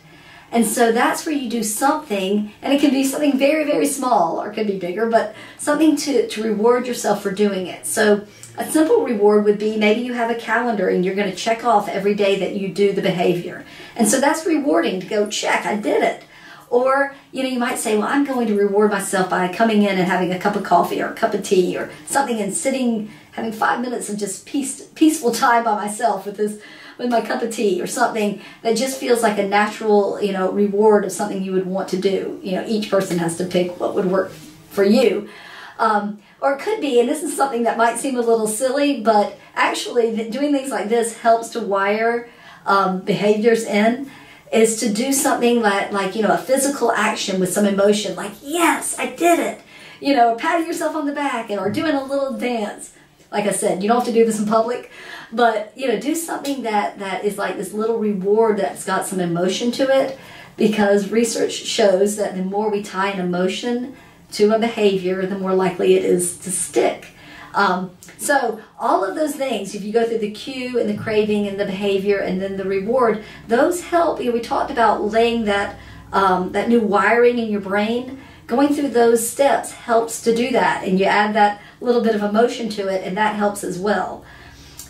And 0.54 0.68
so 0.68 0.92
that's 0.92 1.26
where 1.26 1.34
you 1.34 1.50
do 1.50 1.64
something, 1.64 2.54
and 2.62 2.72
it 2.72 2.80
can 2.80 2.92
be 2.92 3.04
something 3.04 3.40
very, 3.40 3.64
very 3.66 3.88
small, 3.88 4.40
or 4.40 4.52
it 4.52 4.54
could 4.54 4.68
be 4.68 4.78
bigger, 4.78 5.10
but 5.10 5.34
something 5.58 5.96
to, 5.96 6.28
to 6.28 6.44
reward 6.44 6.86
yourself 6.86 7.24
for 7.24 7.32
doing 7.32 7.66
it. 7.66 7.88
So 7.88 8.28
a 8.56 8.70
simple 8.70 9.04
reward 9.04 9.46
would 9.46 9.58
be 9.58 9.78
maybe 9.78 10.02
you 10.02 10.14
have 10.14 10.30
a 10.30 10.36
calendar 10.36 10.90
and 10.90 11.04
you're 11.04 11.16
going 11.16 11.32
to 11.32 11.36
check 11.36 11.66
off 11.66 11.90
every 11.90 12.14
day 12.14 12.38
that 12.38 12.56
you 12.56 12.70
do 12.70 12.94
the 12.94 13.02
behavior. 13.02 13.66
And 13.96 14.08
so 14.08 14.22
that's 14.22 14.46
rewarding 14.46 15.00
to 15.00 15.08
go 15.08 15.28
check, 15.28 15.66
I 15.66 15.76
did 15.76 16.04
it. 16.04 16.24
Or, 16.70 17.16
you 17.32 17.42
know, 17.42 17.50
you 17.50 17.58
might 17.58 17.80
say, 17.80 17.98
well, 17.98 18.08
I'm 18.08 18.24
going 18.24 18.46
to 18.46 18.56
reward 18.56 18.92
myself 18.92 19.32
by 19.32 19.52
coming 19.52 19.82
in 19.82 19.98
and 19.98 20.08
having 20.08 20.32
a 20.32 20.40
cup 20.40 20.56
of 20.56 20.64
coffee 20.64 21.02
or 21.02 21.08
a 21.08 21.16
cup 21.16 21.34
of 21.34 21.44
tea 21.44 21.76
or 21.76 21.90
something 22.06 22.40
and 22.40 22.54
sitting, 22.54 23.12
having 23.32 23.52
five 23.52 23.82
minutes 23.82 24.08
of 24.08 24.20
just 24.20 24.46
peace, 24.46 24.88
peaceful 24.94 25.32
time 25.32 25.64
by 25.64 25.74
myself 25.76 26.28
with 26.28 26.38
this 26.38 26.62
with 27.04 27.12
my 27.12 27.22
cup 27.22 27.42
of 27.42 27.52
tea 27.52 27.82
or 27.82 27.88
something 27.88 28.42
that 28.64 28.76
just 28.76 29.00
feels 29.00 29.22
like 29.22 29.38
a 29.38 29.48
natural, 29.48 30.20
you 30.22 30.32
know, 30.32 30.52
reward 30.52 31.06
of 31.06 31.12
something 31.12 31.44
you 31.44 31.54
would 31.54 31.68
want 31.68 31.90
to 31.90 31.98
do. 31.98 32.40
You 32.42 32.54
know, 32.54 32.66
each 32.68 32.90
person 32.90 33.20
has 33.20 33.38
to 33.38 33.46
pick 33.46 33.80
what 33.80 33.94
would 33.94 34.06
work 34.06 34.32
for 34.70 34.84
you. 34.84 35.30
Um, 35.78 36.20
or 36.42 36.54
it 36.54 36.60
could 36.60 36.82
be, 36.82 37.00
and 37.00 37.08
this 37.08 37.24
is 37.24 37.36
something 37.36 37.64
that 37.64 37.78
might 37.78 38.00
seem 38.00 38.16
a 38.16 38.22
little 38.22 38.48
silly, 38.48 39.02
but 39.02 39.38
actually 39.56 40.30
doing 40.30 40.52
things 40.52 40.72
like 40.72 40.90
this 40.90 41.18
helps 41.20 41.50
to 41.50 41.62
wire 41.62 42.30
um, 42.66 43.02
behaviors 43.02 43.64
in 43.64 44.10
is 44.52 44.80
to 44.80 44.94
do 44.94 45.12
something 45.12 45.62
like, 45.62 45.92
like, 45.92 46.16
you 46.16 46.22
know, 46.22 46.34
a 46.34 46.38
physical 46.38 46.92
action 46.92 47.40
with 47.40 47.52
some 47.52 47.66
emotion, 47.66 48.16
like, 48.16 48.34
yes, 48.42 48.98
I 49.00 49.08
did 49.08 49.40
it. 49.40 49.62
You 50.00 50.16
know, 50.16 50.36
patting 50.36 50.68
yourself 50.68 50.96
on 50.96 51.06
the 51.06 51.14
back 51.14 51.50
and, 51.50 51.60
or 51.60 51.72
doing 51.72 51.96
a 51.96 52.04
little 52.04 52.38
dance. 52.38 52.94
Like 53.32 53.46
I 53.46 53.52
said, 53.52 53.82
you 53.82 53.88
don't 53.88 53.98
have 53.98 54.08
to 54.08 54.14
do 54.14 54.26
this 54.26 54.40
in 54.40 54.46
public, 54.46 54.92
but 55.34 55.74
you 55.76 55.88
know, 55.88 56.00
do 56.00 56.16
something 56.16 56.64
that 56.64 57.00
that 57.00 57.26
is 57.26 57.38
like 57.38 57.58
this 57.58 57.74
little 57.74 57.98
reward 57.98 58.58
that's 58.58 58.86
got 58.86 59.06
some 59.06 59.20
emotion 59.20 59.72
to 59.74 59.84
it, 59.84 60.18
because 60.56 61.10
research 61.10 61.54
shows 61.54 62.16
that 62.16 62.36
the 62.36 62.44
more 62.44 62.70
we 62.70 62.82
tie 62.84 63.10
an 63.10 63.20
emotion 63.20 63.96
to 64.32 64.56
a 64.56 64.60
behavior, 64.60 65.26
the 65.26 65.38
more 65.38 65.54
likely 65.54 65.96
it 65.96 66.06
is 66.06 66.38
to 66.38 66.52
stick. 66.52 67.08
Um, 67.54 67.92
so 68.18 68.62
all 68.80 69.04
of 69.04 69.16
those 69.16 69.36
things, 69.36 69.76
if 69.76 69.84
you 69.84 69.92
go 69.92 70.08
through 70.08 70.20
the 70.20 70.32
cue 70.32 70.80
and 70.80 70.90
the 70.90 70.98
craving 70.98 71.48
and 71.48 71.60
the 71.60 71.66
behavior 71.66 72.18
and 72.18 72.42
then 72.42 72.58
the 72.58 72.64
reward, 72.64 73.24
those 73.48 73.82
help. 73.82 74.20
You 74.20 74.28
know, 74.28 74.32
we 74.32 74.40
talked 74.40 74.72
about 74.72 75.04
laying 75.04 75.46
that 75.46 75.78
um, 76.12 76.52
that 76.52 76.70
new 76.70 76.80
wiring 76.80 77.38
in 77.40 77.50
your 77.50 77.62
brain. 77.62 78.22
Going 78.46 78.74
through 78.74 78.90
those 78.90 79.28
steps 79.28 79.72
helps 79.72 80.22
to 80.24 80.36
do 80.36 80.52
that, 80.52 80.84
and 80.84 81.00
you 81.00 81.06
add 81.06 81.34
that 81.34 81.62
little 81.80 82.02
bit 82.02 82.14
of 82.14 82.22
emotion 82.22 82.70
to 82.70 82.88
it, 82.88 83.06
and 83.06 83.16
that 83.18 83.36
helps 83.36 83.64
as 83.64 83.80
well. 83.80 84.26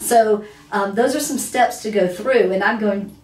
So 0.04 0.44
um, 0.72 0.96
those 0.96 1.16
are 1.16 1.20
some 1.20 1.38
steps 1.38 1.82
to 1.84 1.92
go 1.92 2.08
through, 2.08 2.52
and 2.52 2.64
I'm 2.64 2.80
going 2.80 3.16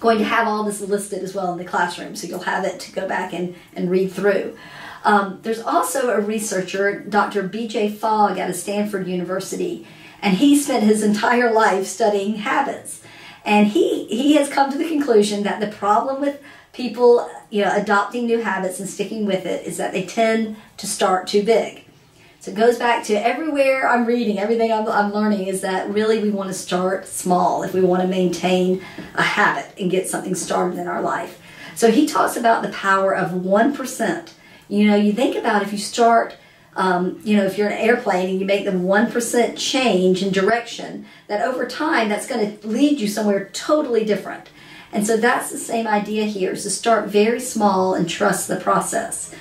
going 0.00 0.18
to 0.18 0.24
have 0.24 0.48
all 0.48 0.64
this 0.64 0.80
listed 0.80 1.22
as 1.22 1.32
well 1.32 1.52
in 1.52 1.58
the 1.58 1.64
classroom, 1.64 2.16
so 2.16 2.26
you'll 2.26 2.40
have 2.40 2.64
it 2.64 2.80
to 2.80 2.90
go 2.90 3.06
back 3.06 3.32
and, 3.32 3.54
and 3.74 3.88
read 3.88 4.10
through. 4.10 4.56
Um, 5.04 5.38
there's 5.42 5.60
also 5.60 6.10
a 6.10 6.20
researcher, 6.20 7.00
Dr. 7.00 7.44
B.J. 7.44 7.90
Fogg 7.90 8.36
at 8.36 8.54
Stanford 8.56 9.06
University, 9.06 9.86
and 10.20 10.36
he 10.36 10.58
spent 10.58 10.82
his 10.82 11.04
entire 11.04 11.52
life 11.52 11.86
studying 11.86 12.36
habits. 12.36 13.00
And 13.44 13.68
he, 13.68 14.06
he 14.06 14.34
has 14.34 14.48
come 14.48 14.72
to 14.72 14.78
the 14.78 14.88
conclusion 14.88 15.44
that 15.44 15.60
the 15.60 15.68
problem 15.68 16.20
with 16.20 16.42
people 16.72 17.28
you 17.50 17.64
know, 17.64 17.72
adopting 17.74 18.26
new 18.26 18.40
habits 18.40 18.80
and 18.80 18.88
sticking 18.88 19.26
with 19.26 19.46
it 19.46 19.66
is 19.66 19.76
that 19.76 19.92
they 19.92 20.04
tend 20.04 20.56
to 20.78 20.86
start 20.86 21.26
too 21.26 21.42
big. 21.42 21.81
So 22.42 22.50
it 22.50 22.56
goes 22.56 22.76
back 22.76 23.04
to 23.04 23.14
everywhere 23.14 23.88
I'm 23.88 24.04
reading, 24.04 24.40
everything 24.40 24.72
I'm, 24.72 24.88
I'm 24.88 25.12
learning 25.12 25.46
is 25.46 25.60
that 25.60 25.88
really 25.88 26.18
we 26.18 26.30
want 26.30 26.48
to 26.48 26.54
start 26.54 27.06
small 27.06 27.62
if 27.62 27.72
we 27.72 27.80
want 27.80 28.02
to 28.02 28.08
maintain 28.08 28.82
a 29.14 29.22
habit 29.22 29.72
and 29.78 29.88
get 29.88 30.08
something 30.08 30.34
started 30.34 30.76
in 30.76 30.88
our 30.88 31.00
life. 31.00 31.40
So 31.76 31.92
he 31.92 32.04
talks 32.04 32.36
about 32.36 32.64
the 32.64 32.70
power 32.70 33.14
of 33.14 33.30
1%. 33.30 34.32
You 34.68 34.86
know, 34.88 34.96
you 34.96 35.12
think 35.12 35.36
about 35.36 35.62
if 35.62 35.70
you 35.70 35.78
start, 35.78 36.34
um, 36.74 37.20
you 37.22 37.36
know, 37.36 37.44
if 37.44 37.56
you're 37.56 37.68
an 37.68 37.78
airplane 37.78 38.30
and 38.30 38.40
you 38.40 38.44
make 38.44 38.64
the 38.64 38.72
1% 38.72 39.56
change 39.56 40.20
in 40.24 40.32
direction, 40.32 41.06
that 41.28 41.46
over 41.46 41.64
time 41.64 42.08
that's 42.08 42.26
going 42.26 42.58
to 42.58 42.66
lead 42.66 42.98
you 42.98 43.06
somewhere 43.06 43.50
totally 43.52 44.04
different. 44.04 44.50
And 44.90 45.06
so 45.06 45.16
that's 45.16 45.52
the 45.52 45.58
same 45.58 45.86
idea 45.86 46.24
here 46.24 46.50
is 46.50 46.64
to 46.64 46.70
start 46.70 47.08
very 47.08 47.38
small 47.38 47.94
and 47.94 48.10
trust 48.10 48.48
the 48.48 48.56
process. 48.56 49.32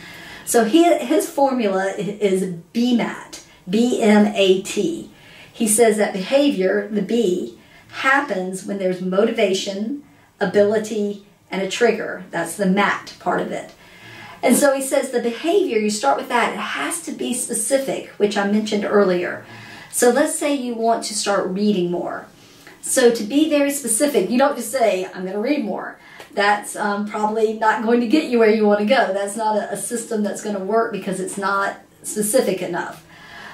So 0.52 0.66
his, 0.66 1.02
his 1.04 1.30
formula 1.30 1.94
is 1.98 2.44
BMAT, 2.74 3.46
B-M-A-T. 3.70 5.10
He 5.54 5.68
says 5.70 5.96
that 5.96 6.12
behavior, 6.12 6.90
the 6.92 7.02
B, 7.02 7.58
happens 7.88 8.66
when 8.66 8.78
there's 8.78 9.02
motivation, 9.02 10.04
ability, 10.42 11.26
and 11.50 11.62
a 11.62 11.70
trigger. 11.72 12.26
That's 12.32 12.58
the 12.58 12.66
MAT 12.66 13.16
part 13.18 13.40
of 13.40 13.54
it. 13.54 13.72
And 14.44 14.58
so 14.58 14.76
he 14.76 14.82
says 14.82 15.12
the 15.12 15.22
behavior, 15.22 15.78
you 15.78 15.90
start 15.90 16.18
with 16.18 16.28
that, 16.28 16.52
it 16.52 16.60
has 16.60 17.02
to 17.04 17.14
be 17.14 17.34
specific, 17.34 18.10
which 18.18 18.36
I 18.36 18.52
mentioned 18.52 18.84
earlier. 18.84 19.46
So 19.90 20.10
let's 20.10 20.38
say 20.38 20.54
you 20.54 20.74
want 20.74 21.06
to 21.06 21.14
start 21.14 21.48
reading 21.48 21.92
more. 21.92 22.26
So 22.82 23.16
to 23.16 23.24
be 23.24 23.50
very 23.50 23.72
specific, 23.72 24.30
you 24.30 24.38
don't 24.38 24.58
just 24.58 24.70
say, 24.70 25.06
I'm 25.06 25.22
going 25.22 25.32
to 25.32 25.40
read 25.40 25.64
more. 25.64 25.98
That's 26.34 26.76
um, 26.76 27.08
probably 27.08 27.54
not 27.54 27.84
going 27.84 28.00
to 28.00 28.08
get 28.08 28.26
you 28.26 28.40
where 28.40 28.50
you 28.50 28.66
want 28.66 28.80
to 28.80 28.86
go. 28.86 29.14
That's 29.14 29.36
not 29.36 29.58
a, 29.58 29.74
a 29.74 29.78
system 29.78 30.24
that's 30.24 30.42
going 30.42 30.56
to 30.56 30.64
work 30.64 30.92
because 30.92 31.20
it's 31.20 31.38
not 31.38 31.78
specific 32.04 32.62
enough. 32.62 33.06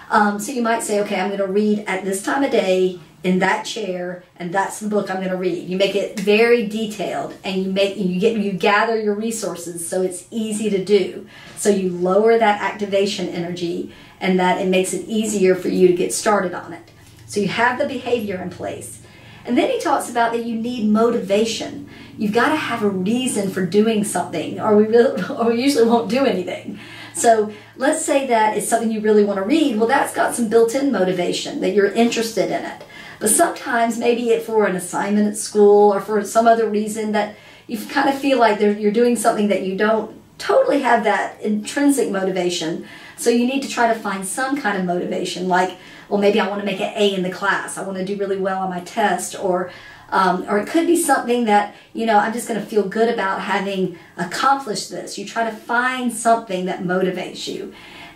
Um, 0.09 0.39
so 0.39 0.51
you 0.51 0.61
might 0.61 0.83
say, 0.83 1.01
okay, 1.01 1.19
I'm 1.19 1.29
going 1.29 1.39
to 1.39 1.47
read 1.47 1.79
at 1.87 2.05
this 2.05 2.23
time 2.23 2.43
of 2.43 2.51
day 2.51 2.99
in 3.23 3.39
that 3.39 3.65
chair, 3.65 4.23
and 4.37 4.53
that's 4.53 4.79
the 4.79 4.87
book 4.87 5.09
I'm 5.09 5.17
going 5.17 5.29
to 5.29 5.37
read. 5.37 5.67
You 5.67 5.75
make 5.77 5.95
it 5.95 6.19
very 6.19 6.65
detailed, 6.67 7.35
and 7.43 7.61
you 7.61 7.71
make 7.71 7.97
you 7.97 8.19
get 8.19 8.37
you 8.37 8.53
gather 8.53 8.99
your 8.99 9.15
resources 9.15 9.87
so 9.87 10.01
it's 10.01 10.25
easy 10.31 10.69
to 10.69 10.83
do. 10.83 11.27
So 11.57 11.69
you 11.69 11.89
lower 11.89 12.37
that 12.37 12.61
activation 12.61 13.27
energy, 13.27 13.91
and 14.21 14.39
that 14.39 14.61
it 14.61 14.69
makes 14.69 14.93
it 14.93 15.07
easier 15.07 15.55
for 15.55 15.67
you 15.67 15.87
to 15.87 15.93
get 15.93 16.13
started 16.13 16.53
on 16.53 16.73
it. 16.73 16.89
So 17.25 17.41
you 17.41 17.49
have 17.49 17.77
the 17.79 17.87
behavior 17.87 18.41
in 18.41 18.49
place. 18.49 19.01
And 19.47 19.57
then 19.57 19.71
he 19.71 19.79
talks 19.79 20.10
about 20.10 20.33
that 20.33 20.45
you 20.45 20.55
need 20.55 20.89
motivation. 20.89 21.89
You've 22.17 22.33
got 22.33 22.49
to 22.49 22.55
have 22.55 22.83
a 22.83 22.89
reason 22.89 23.49
for 23.49 23.65
doing 23.65 24.03
something, 24.03 24.60
or 24.60 24.75
we 24.75 24.86
really, 24.86 25.23
or 25.29 25.45
we 25.45 25.62
usually 25.62 25.88
won't 25.88 26.10
do 26.10 26.25
anything. 26.25 26.79
So 27.13 27.51
let's 27.77 28.05
say 28.05 28.27
that 28.27 28.57
it's 28.57 28.67
something 28.67 28.91
you 28.91 29.01
really 29.01 29.23
want 29.23 29.38
to 29.38 29.43
read. 29.43 29.77
Well, 29.77 29.88
that's 29.88 30.13
got 30.13 30.36
some 30.36 30.49
built-in 30.49 30.91
motivation 30.91 31.62
that 31.62 31.73
you're 31.73 31.91
interested 31.91 32.51
in 32.51 32.63
it. 32.63 32.83
But 33.19 33.29
sometimes 33.29 33.97
maybe 33.97 34.29
it 34.29 34.43
for 34.43 34.67
an 34.67 34.75
assignment 34.75 35.27
at 35.27 35.38
school 35.38 35.93
or 35.93 36.01
for 36.01 36.23
some 36.23 36.45
other 36.45 36.69
reason 36.69 37.13
that 37.13 37.36
you 37.65 37.83
kind 37.88 38.10
of 38.10 38.19
feel 38.19 38.38
like 38.38 38.60
you're 38.60 38.91
doing 38.91 39.15
something 39.15 39.47
that 39.47 39.63
you 39.63 39.75
don't 39.75 40.15
totally 40.38 40.81
have 40.81 41.03
that 41.05 41.41
intrinsic 41.41 42.12
motivation. 42.12 42.86
So 43.17 43.31
you 43.31 43.47
need 43.47 43.63
to 43.63 43.69
try 43.69 43.91
to 43.91 43.99
find 43.99 44.25
some 44.25 44.55
kind 44.57 44.77
of 44.77 44.86
motivation, 44.86 45.47
like, 45.47 45.77
well, 46.09 46.19
maybe 46.19 46.39
I 46.39 46.47
want 46.47 46.61
to 46.61 46.65
make 46.65 46.81
an 46.81 46.93
A 46.95 47.13
in 47.13 47.23
the 47.23 47.29
class. 47.29 47.77
I 47.77 47.83
want 47.83 47.97
to 47.97 48.05
do 48.05 48.17
really 48.17 48.37
well 48.37 48.59
on 48.63 48.69
my 48.69 48.81
test, 48.81 49.37
or 49.39 49.71
um, 50.09 50.45
or 50.47 50.57
it 50.57 50.67
could 50.67 50.87
be 50.87 50.95
something 50.95 51.45
that 51.45 51.75
you 51.93 52.05
know 52.05 52.17
I'm 52.17 52.33
just 52.33 52.47
going 52.47 52.59
to 52.59 52.65
feel 52.65 52.87
good 52.87 53.09
about 53.09 53.41
having 53.41 53.97
accomplished 54.17 54.89
this. 54.89 55.17
You 55.17 55.25
try 55.25 55.49
to 55.49 55.55
find 55.55 56.13
something 56.13 56.65
that 56.65 56.83
motivates 56.83 57.47
you, 57.47 57.73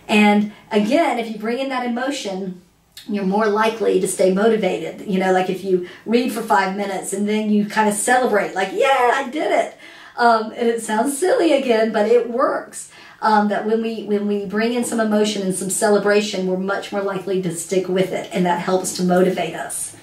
and 0.08 0.52
again, 0.70 1.18
if 1.18 1.30
you 1.30 1.38
bring 1.38 1.58
in 1.58 1.68
that 1.68 1.86
emotion, 1.86 2.62
you're 3.08 3.24
more 3.24 3.48
likely 3.48 4.00
to 4.00 4.08
stay 4.08 4.32
motivated. 4.32 5.06
You 5.06 5.18
know, 5.18 5.32
like 5.32 5.50
if 5.50 5.64
you 5.64 5.88
read 6.06 6.32
for 6.32 6.42
five 6.42 6.76
minutes 6.76 7.12
and 7.12 7.28
then 7.28 7.50
you 7.50 7.66
kind 7.66 7.88
of 7.88 7.94
celebrate, 7.94 8.54
like, 8.54 8.70
yeah, 8.72 9.12
I 9.14 9.28
did 9.30 9.50
it. 9.50 9.76
Um, 10.16 10.52
and 10.52 10.68
it 10.68 10.82
sounds 10.82 11.18
silly 11.18 11.52
again, 11.52 11.92
but 11.92 12.06
it 12.06 12.30
works. 12.30 12.92
Um, 13.24 13.48
that 13.50 13.66
when 13.66 13.80
we 13.80 14.02
when 14.02 14.26
we 14.26 14.46
bring 14.46 14.74
in 14.74 14.84
some 14.84 14.98
emotion 14.98 15.42
and 15.42 15.54
some 15.54 15.70
celebration, 15.70 16.48
we're 16.48 16.56
much 16.56 16.90
more 16.90 17.02
likely 17.02 17.40
to 17.42 17.54
stick 17.54 17.88
with 17.88 18.10
it, 18.10 18.28
and 18.32 18.44
that 18.46 18.60
helps 18.60 18.96
to 18.96 19.04
motivate 19.04 19.54
us. 19.54 19.96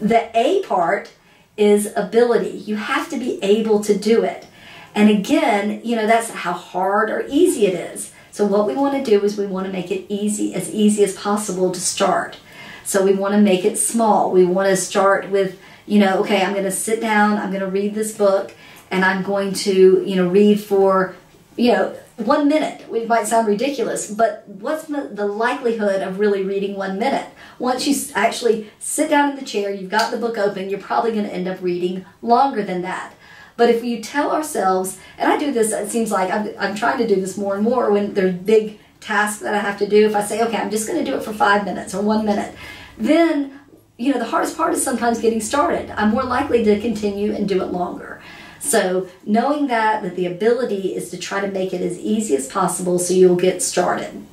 The 0.00 0.30
A 0.34 0.62
part 0.62 1.12
is 1.58 1.92
ability. 1.94 2.56
You 2.56 2.76
have 2.76 3.10
to 3.10 3.18
be 3.18 3.38
able 3.42 3.84
to 3.84 3.98
do 3.98 4.24
it. 4.24 4.46
And 4.94 5.10
again, 5.10 5.82
you 5.84 5.94
know, 5.94 6.06
that's 6.06 6.30
how 6.30 6.54
hard 6.54 7.10
or 7.10 7.26
easy 7.28 7.66
it 7.66 7.74
is. 7.74 8.12
So 8.32 8.46
what 8.46 8.66
we 8.66 8.74
want 8.74 8.94
to 8.94 9.10
do 9.10 9.22
is 9.24 9.36
we 9.36 9.46
want 9.46 9.66
to 9.66 9.72
make 9.72 9.90
it 9.90 10.06
easy, 10.08 10.54
as 10.54 10.72
easy 10.72 11.04
as 11.04 11.14
possible 11.14 11.70
to 11.72 11.80
start. 11.80 12.38
So 12.84 13.04
we 13.04 13.12
want 13.12 13.34
to 13.34 13.40
make 13.40 13.64
it 13.64 13.76
small. 13.76 14.30
We 14.30 14.46
want 14.46 14.68
to 14.68 14.76
start 14.76 15.28
with, 15.28 15.58
you 15.86 15.98
know, 15.98 16.20
okay, 16.20 16.42
I'm 16.42 16.52
going 16.52 16.64
to 16.64 16.70
sit 16.70 17.00
down, 17.00 17.36
I'm 17.36 17.50
going 17.50 17.60
to 17.60 17.66
read 17.66 17.94
this 17.94 18.16
book, 18.16 18.54
and 18.90 19.04
I'm 19.04 19.22
going 19.22 19.52
to, 19.54 20.02
you 20.06 20.16
know, 20.16 20.28
read 20.28 20.60
for, 20.60 21.14
you 21.56 21.72
know, 21.72 21.96
one 22.18 22.48
minute. 22.48 22.84
It 22.92 23.08
might 23.08 23.28
sound 23.28 23.46
ridiculous, 23.46 24.10
but 24.10 24.46
what's 24.48 24.84
the 24.86 25.26
likelihood 25.26 26.02
of 26.02 26.18
really 26.18 26.42
reading 26.42 26.76
one 26.76 26.98
minute? 26.98 27.26
Once 27.58 27.86
you 27.86 27.94
actually 28.14 28.70
sit 28.78 29.08
down 29.08 29.30
in 29.30 29.36
the 29.36 29.44
chair, 29.44 29.72
you've 29.72 29.90
got 29.90 30.10
the 30.10 30.18
book 30.18 30.36
open, 30.36 30.68
you're 30.68 30.80
probably 30.80 31.12
going 31.12 31.24
to 31.24 31.32
end 31.32 31.48
up 31.48 31.62
reading 31.62 32.04
longer 32.20 32.62
than 32.62 32.82
that. 32.82 33.14
But 33.56 33.70
if 33.70 33.82
we 33.82 34.00
tell 34.00 34.30
ourselves, 34.30 34.98
and 35.16 35.30
I 35.30 35.38
do 35.38 35.52
this, 35.52 35.72
it 35.72 35.90
seems 35.90 36.12
like 36.12 36.32
I'm, 36.32 36.54
I'm 36.58 36.74
trying 36.76 36.98
to 36.98 37.06
do 37.06 37.20
this 37.20 37.36
more 37.36 37.54
and 37.56 37.64
more 37.64 37.90
when 37.90 38.14
there's 38.14 38.34
big 38.34 38.78
tasks 39.00 39.40
that 39.42 39.54
I 39.54 39.58
have 39.58 39.78
to 39.78 39.88
do. 39.88 40.06
If 40.06 40.14
I 40.14 40.22
say, 40.22 40.42
okay, 40.42 40.56
I'm 40.56 40.70
just 40.70 40.86
going 40.86 41.04
to 41.04 41.08
do 41.08 41.16
it 41.16 41.22
for 41.22 41.32
five 41.32 41.64
minutes 41.64 41.94
or 41.94 42.02
one 42.02 42.24
minute, 42.24 42.54
then, 42.98 43.58
you 43.96 44.12
know, 44.12 44.18
the 44.18 44.26
hardest 44.26 44.56
part 44.56 44.74
is 44.74 44.82
sometimes 44.82 45.20
getting 45.20 45.40
started. 45.40 45.90
I'm 45.90 46.10
more 46.10 46.24
likely 46.24 46.62
to 46.64 46.80
continue 46.80 47.32
and 47.34 47.48
do 47.48 47.62
it 47.62 47.66
longer. 47.66 48.17
So 48.60 49.08
knowing 49.24 49.68
that, 49.68 50.02
that 50.02 50.16
the 50.16 50.26
ability 50.26 50.94
is 50.94 51.10
to 51.10 51.18
try 51.18 51.40
to 51.40 51.50
make 51.50 51.72
it 51.72 51.80
as 51.80 51.98
easy 51.98 52.36
as 52.36 52.48
possible 52.48 52.98
so 52.98 53.14
you'll 53.14 53.36
get 53.36 53.62
started. 53.62 54.24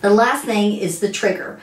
The 0.00 0.10
last 0.10 0.44
thing 0.44 0.76
is 0.76 1.00
the 1.00 1.10
trigger. 1.10 1.60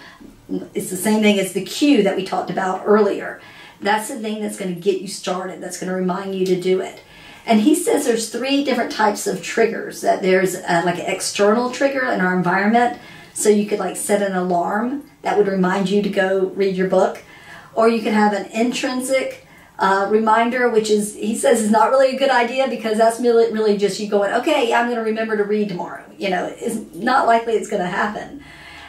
It's 0.73 0.89
the 0.89 0.97
same 0.97 1.21
thing 1.21 1.39
as 1.39 1.53
the 1.53 1.63
cue 1.63 2.03
that 2.03 2.15
we 2.15 2.25
talked 2.25 2.49
about 2.49 2.83
earlier. 2.85 3.39
That's 3.81 4.09
the 4.09 4.19
thing 4.19 4.41
that's 4.41 4.57
going 4.57 4.73
to 4.73 4.79
get 4.79 5.01
you 5.01 5.07
started, 5.07 5.61
that's 5.61 5.79
going 5.79 5.89
to 5.89 5.95
remind 5.95 6.35
you 6.35 6.45
to 6.47 6.59
do 6.59 6.81
it. 6.81 7.01
And 7.45 7.61
he 7.61 7.75
says 7.75 8.05
there's 8.05 8.29
three 8.29 8.63
different 8.63 8.91
types 8.91 9.27
of 9.27 9.43
triggers. 9.43 10.01
That 10.01 10.21
there's 10.21 10.55
a, 10.55 10.81
like 10.83 10.97
an 10.97 11.05
external 11.05 11.69
trigger 11.71 12.05
in 12.05 12.21
our 12.21 12.35
environment. 12.35 12.99
So 13.33 13.49
you 13.49 13.65
could 13.65 13.79
like 13.79 13.97
set 13.97 14.21
an 14.21 14.35
alarm 14.35 15.09
that 15.21 15.37
would 15.37 15.47
remind 15.47 15.89
you 15.89 16.01
to 16.01 16.09
go 16.09 16.47
read 16.55 16.75
your 16.75 16.87
book. 16.87 17.21
Or 17.73 17.87
you 17.87 18.01
can 18.01 18.13
have 18.13 18.33
an 18.33 18.45
intrinsic 18.47 19.44
uh, 19.77 20.07
reminder, 20.09 20.69
which 20.69 20.89
is, 20.89 21.15
he 21.15 21.35
says, 21.35 21.61
is 21.61 21.71
not 21.71 21.89
really 21.89 22.15
a 22.15 22.19
good 22.19 22.29
idea 22.29 22.67
because 22.67 22.97
that's 22.97 23.19
really, 23.19 23.51
really 23.51 23.77
just 23.77 23.99
you 23.99 24.07
going, 24.07 24.33
okay, 24.33 24.73
I'm 24.73 24.85
going 24.85 24.97
to 24.97 25.03
remember 25.03 25.35
to 25.37 25.43
read 25.43 25.69
tomorrow. 25.69 26.03
You 26.17 26.29
know, 26.29 26.53
it's 26.57 26.75
not 26.95 27.27
likely 27.27 27.53
it's 27.53 27.69
going 27.69 27.81
to 27.81 27.89
happen. 27.89 28.43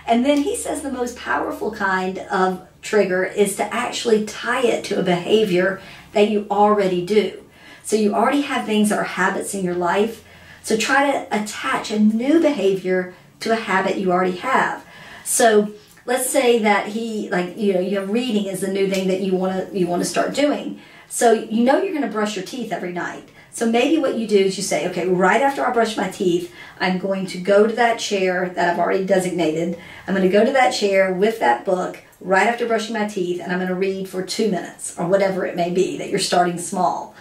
And 0.06 0.24
then 0.24 0.42
he 0.42 0.56
says 0.56 0.82
the 0.82 0.92
most 0.92 1.16
powerful 1.16 1.72
kind 1.72 2.18
of 2.18 2.66
trigger 2.82 3.24
is 3.24 3.56
to 3.56 3.64
actually 3.74 4.24
tie 4.24 4.62
it 4.62 4.84
to 4.84 5.00
a 5.00 5.02
behavior 5.02 5.80
that 6.12 6.30
you 6.30 6.46
already 6.50 7.04
do. 7.04 7.42
So 7.82 7.96
you 7.96 8.14
already 8.14 8.42
have 8.42 8.64
things 8.64 8.90
that 8.90 8.98
are 8.98 9.04
habits 9.04 9.54
in 9.54 9.64
your 9.64 9.74
life. 9.74 10.24
So 10.62 10.76
try 10.76 11.10
to 11.10 11.26
attach 11.30 11.90
a 11.90 11.98
new 11.98 12.40
behavior 12.40 13.14
to 13.40 13.52
a 13.52 13.56
habit 13.56 13.98
you 13.98 14.12
already 14.12 14.36
have. 14.36 14.84
So 15.24 15.72
let's 16.06 16.30
say 16.30 16.60
that 16.60 16.88
he 16.88 17.28
like 17.30 17.58
you 17.58 17.74
know 17.74 17.80
your 17.80 18.06
reading 18.06 18.46
is 18.46 18.60
the 18.60 18.68
new 18.68 18.88
thing 18.88 19.08
that 19.08 19.20
you 19.20 19.34
want 19.34 19.70
to 19.70 19.78
you 19.78 19.86
want 19.86 20.02
to 20.02 20.08
start 20.08 20.34
doing. 20.34 20.80
So 21.08 21.32
you 21.32 21.62
know 21.62 21.82
you're 21.82 21.92
going 21.92 22.06
to 22.06 22.10
brush 22.10 22.36
your 22.36 22.44
teeth 22.44 22.72
every 22.72 22.92
night. 22.92 23.28
So 23.52 23.70
maybe 23.70 23.96
what 23.96 24.18
you 24.18 24.26
do 24.26 24.36
is 24.36 24.58
you 24.58 24.62
say, 24.62 24.86
okay, 24.90 25.08
right 25.08 25.40
after 25.40 25.64
I 25.64 25.72
brush 25.72 25.96
my 25.96 26.10
teeth, 26.10 26.54
I'm 26.78 26.98
going 26.98 27.24
to 27.28 27.38
go 27.38 27.66
to 27.66 27.72
that 27.74 27.98
chair 27.98 28.50
that 28.50 28.68
I've 28.68 28.78
already 28.78 29.06
designated. 29.06 29.78
I'm 30.06 30.14
going 30.14 30.28
to 30.28 30.32
go 30.32 30.44
to 30.44 30.52
that 30.52 30.72
chair 30.72 31.12
with 31.12 31.38
that 31.40 31.64
book 31.64 32.02
right 32.20 32.46
after 32.46 32.66
brushing 32.66 32.94
my 32.94 33.06
teeth 33.06 33.40
and 33.40 33.50
I'm 33.50 33.58
going 33.58 33.70
to 33.70 33.74
read 33.74 34.10
for 34.10 34.22
two 34.22 34.50
minutes 34.50 34.98
or 34.98 35.06
whatever 35.06 35.46
it 35.46 35.56
may 35.56 35.70
be 35.70 35.96
that 35.96 36.10
you're 36.10 36.18
starting 36.18 36.58
small. 36.58 37.14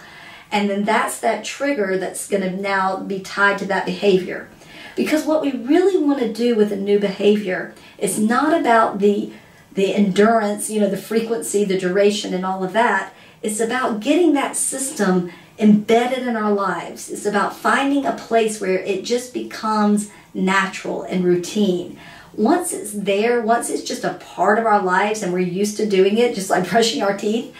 And 0.52 0.68
then 0.68 0.84
that's 0.84 1.20
that 1.20 1.42
trigger 1.42 1.96
that's 1.96 2.28
going 2.28 2.42
to 2.42 2.50
now 2.50 2.98
be 2.98 3.20
tied 3.20 3.58
to 3.60 3.64
that 3.66 3.86
behavior. 3.86 4.50
Because 4.94 5.24
what 5.24 5.42
we 5.42 5.52
really 5.52 5.96
want 5.96 6.18
to 6.18 6.32
do 6.32 6.54
with 6.54 6.70
a 6.70 6.76
new 6.76 6.98
behavior 6.98 7.74
is 7.98 8.18
not 8.18 8.58
about 8.58 8.98
the 8.98 9.32
the 9.72 9.94
endurance, 9.94 10.70
you 10.70 10.80
know, 10.80 10.88
the 10.88 10.96
frequency, 10.96 11.62
the 11.62 11.78
duration 11.78 12.32
and 12.32 12.46
all 12.46 12.64
of 12.64 12.72
that. 12.72 13.12
It's 13.42 13.60
about 13.60 14.00
getting 14.00 14.32
that 14.32 14.56
system 14.56 15.30
embedded 15.58 16.26
in 16.26 16.34
our 16.34 16.52
lives. 16.52 17.10
It's 17.10 17.26
about 17.26 17.54
finding 17.54 18.06
a 18.06 18.12
place 18.12 18.60
where 18.60 18.78
it 18.78 19.04
just 19.04 19.34
becomes 19.34 20.10
natural 20.32 21.02
and 21.02 21.24
routine. 21.24 21.98
Once 22.34 22.72
it's 22.72 22.92
there, 22.92 23.40
once 23.40 23.70
it's 23.70 23.82
just 23.82 24.04
a 24.04 24.14
part 24.14 24.58
of 24.58 24.66
our 24.66 24.82
lives 24.82 25.22
and 25.22 25.32
we're 25.32 25.38
used 25.40 25.76
to 25.76 25.86
doing 25.86 26.18
it, 26.18 26.34
just 26.34 26.50
like 26.50 26.68
brushing 26.70 27.02
our 27.02 27.16
teeth, 27.16 27.54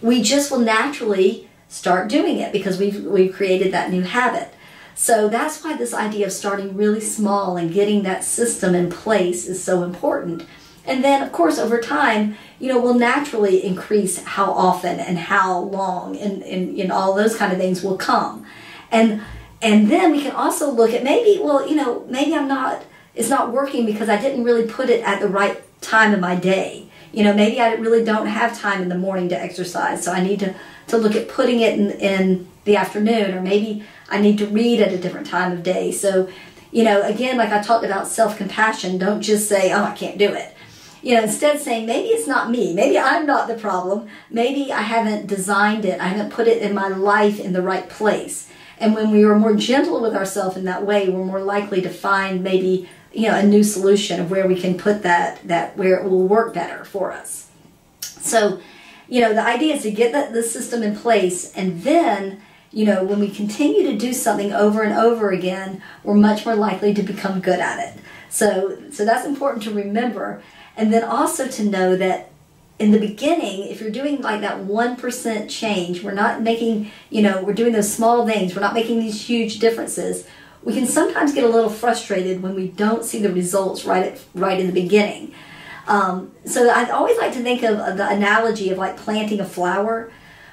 we 0.00 0.22
just 0.22 0.50
will 0.50 0.58
naturally 0.58 1.48
start 1.68 2.08
doing 2.08 2.38
it 2.38 2.52
because 2.52 2.78
we've, 2.78 3.04
we've 3.04 3.34
created 3.34 3.72
that 3.72 3.90
new 3.90 4.02
habit. 4.02 4.52
So 4.98 5.28
that's 5.28 5.62
why 5.62 5.76
this 5.76 5.92
idea 5.92 6.26
of 6.26 6.32
starting 6.32 6.74
really 6.74 7.02
small 7.02 7.58
and 7.58 7.72
getting 7.72 8.02
that 8.04 8.24
system 8.24 8.74
in 8.74 8.90
place 8.90 9.46
is 9.46 9.62
so 9.62 9.82
important. 9.84 10.46
And 10.86 11.04
then, 11.04 11.22
of 11.22 11.32
course, 11.32 11.58
over 11.58 11.80
time, 11.80 12.36
you 12.58 12.68
know, 12.68 12.80
we'll 12.80 12.94
naturally 12.94 13.62
increase 13.62 14.22
how 14.22 14.50
often 14.52 14.98
and 14.98 15.18
how 15.18 15.58
long 15.58 16.16
and, 16.16 16.42
and, 16.42 16.78
and 16.78 16.90
all 16.90 17.14
those 17.14 17.36
kind 17.36 17.52
of 17.52 17.58
things 17.58 17.82
will 17.82 17.98
come. 17.98 18.46
And 18.90 19.20
and 19.60 19.90
then 19.90 20.12
we 20.12 20.22
can 20.22 20.32
also 20.32 20.70
look 20.70 20.92
at 20.92 21.04
maybe, 21.04 21.40
well, 21.42 21.68
you 21.68 21.76
know, 21.76 22.06
maybe 22.08 22.34
I'm 22.34 22.48
not, 22.48 22.84
it's 23.14 23.30
not 23.30 23.52
working 23.52 23.86
because 23.86 24.08
I 24.08 24.20
didn't 24.20 24.44
really 24.44 24.66
put 24.66 24.90
it 24.90 25.02
at 25.02 25.20
the 25.20 25.28
right 25.28 25.62
time 25.80 26.12
of 26.12 26.20
my 26.20 26.36
day. 26.36 26.88
You 27.12 27.24
know, 27.24 27.32
maybe 27.32 27.60
I 27.60 27.72
really 27.74 28.04
don't 28.04 28.26
have 28.26 28.58
time 28.58 28.82
in 28.82 28.88
the 28.90 28.98
morning 28.98 29.30
to 29.30 29.40
exercise, 29.40 30.04
so 30.04 30.12
I 30.12 30.22
need 30.22 30.40
to, 30.40 30.54
to 30.88 30.98
look 30.98 31.16
at 31.16 31.28
putting 31.28 31.60
it 31.60 31.78
in, 31.78 31.90
in 31.92 32.48
the 32.64 32.76
afternoon, 32.76 33.32
or 33.32 33.40
maybe 33.40 33.84
I 34.08 34.20
need 34.20 34.38
to 34.38 34.46
read 34.46 34.80
at 34.80 34.92
a 34.92 34.98
different 34.98 35.26
time 35.26 35.52
of 35.52 35.62
day. 35.62 35.92
So, 35.92 36.28
you 36.70 36.84
know, 36.84 37.02
again, 37.02 37.36
like 37.36 37.50
I 37.50 37.62
talked 37.62 37.84
about 37.84 38.06
self 38.06 38.36
compassion, 38.36 38.98
don't 38.98 39.22
just 39.22 39.48
say, 39.48 39.72
oh, 39.72 39.84
I 39.84 39.94
can't 39.94 40.18
do 40.18 40.32
it 40.32 40.56
you 41.06 41.14
know, 41.14 41.22
instead 41.22 41.60
saying 41.60 41.86
maybe 41.86 42.08
it's 42.08 42.26
not 42.26 42.50
me, 42.50 42.74
maybe 42.74 42.98
I'm 42.98 43.26
not 43.26 43.46
the 43.46 43.54
problem, 43.54 44.08
maybe 44.28 44.72
I 44.72 44.82
haven't 44.82 45.28
designed 45.28 45.84
it, 45.84 46.00
I 46.00 46.08
haven't 46.08 46.32
put 46.32 46.48
it 46.48 46.60
in 46.60 46.74
my 46.74 46.88
life 46.88 47.38
in 47.38 47.52
the 47.52 47.62
right 47.62 47.88
place. 47.88 48.48
And 48.78 48.92
when 48.92 49.12
we 49.12 49.22
are 49.22 49.38
more 49.38 49.54
gentle 49.54 50.02
with 50.02 50.16
ourselves 50.16 50.56
in 50.56 50.64
that 50.64 50.84
way, 50.84 51.08
we're 51.08 51.24
more 51.24 51.42
likely 51.42 51.80
to 51.82 51.90
find 51.90 52.42
maybe 52.42 52.88
you 53.12 53.28
know 53.28 53.36
a 53.36 53.42
new 53.44 53.62
solution 53.62 54.20
of 54.20 54.32
where 54.32 54.48
we 54.48 54.60
can 54.60 54.76
put 54.76 55.04
that 55.04 55.46
that 55.46 55.76
where 55.76 55.96
it 55.96 56.10
will 56.10 56.26
work 56.26 56.52
better 56.52 56.84
for 56.84 57.12
us. 57.12 57.48
So, 58.00 58.60
you 59.08 59.20
know, 59.20 59.32
the 59.32 59.46
idea 59.46 59.76
is 59.76 59.82
to 59.82 59.92
get 59.92 60.10
the, 60.10 60.32
the 60.32 60.42
system 60.42 60.82
in 60.82 60.96
place 60.96 61.52
and 61.54 61.84
then 61.84 62.42
you 62.76 62.84
know, 62.84 63.02
when 63.02 63.18
we 63.20 63.30
continue 63.30 63.90
to 63.90 63.96
do 63.96 64.12
something 64.12 64.52
over 64.52 64.82
and 64.82 64.92
over 64.92 65.30
again, 65.30 65.80
we're 66.04 66.12
much 66.12 66.44
more 66.44 66.54
likely 66.54 66.92
to 66.92 67.02
become 67.02 67.40
good 67.40 67.58
at 67.58 67.78
it. 67.80 67.98
So, 68.28 68.76
so 68.90 69.06
that's 69.06 69.24
important 69.24 69.62
to 69.62 69.70
remember. 69.70 70.42
And 70.76 70.92
then 70.92 71.02
also 71.02 71.48
to 71.48 71.64
know 71.64 71.96
that 71.96 72.28
in 72.78 72.90
the 72.90 72.98
beginning, 72.98 73.66
if 73.68 73.80
you're 73.80 73.88
doing 73.90 74.20
like 74.20 74.42
that 74.42 74.58
1% 74.58 75.48
change, 75.48 76.02
we're 76.02 76.12
not 76.12 76.42
making, 76.42 76.90
you 77.08 77.22
know, 77.22 77.42
we're 77.42 77.54
doing 77.54 77.72
those 77.72 77.90
small 77.90 78.26
things, 78.26 78.54
we're 78.54 78.60
not 78.60 78.74
making 78.74 79.00
these 79.00 79.22
huge 79.26 79.58
differences. 79.58 80.26
We 80.62 80.74
can 80.74 80.86
sometimes 80.86 81.32
get 81.32 81.44
a 81.44 81.48
little 81.48 81.70
frustrated 81.70 82.42
when 82.42 82.54
we 82.54 82.68
don't 82.68 83.06
see 83.06 83.22
the 83.22 83.32
results 83.32 83.86
right 83.86 84.04
at, 84.04 84.20
right 84.34 84.60
in 84.60 84.66
the 84.66 84.74
beginning. 84.74 85.32
Um, 85.88 86.32
so 86.44 86.68
I 86.68 86.90
always 86.90 87.16
like 87.16 87.32
to 87.32 87.42
think 87.42 87.62
of, 87.62 87.78
of 87.78 87.96
the 87.96 88.06
analogy 88.06 88.68
of 88.68 88.76
like 88.76 88.98
planting 88.98 89.40
a 89.40 89.46
flower. 89.46 90.10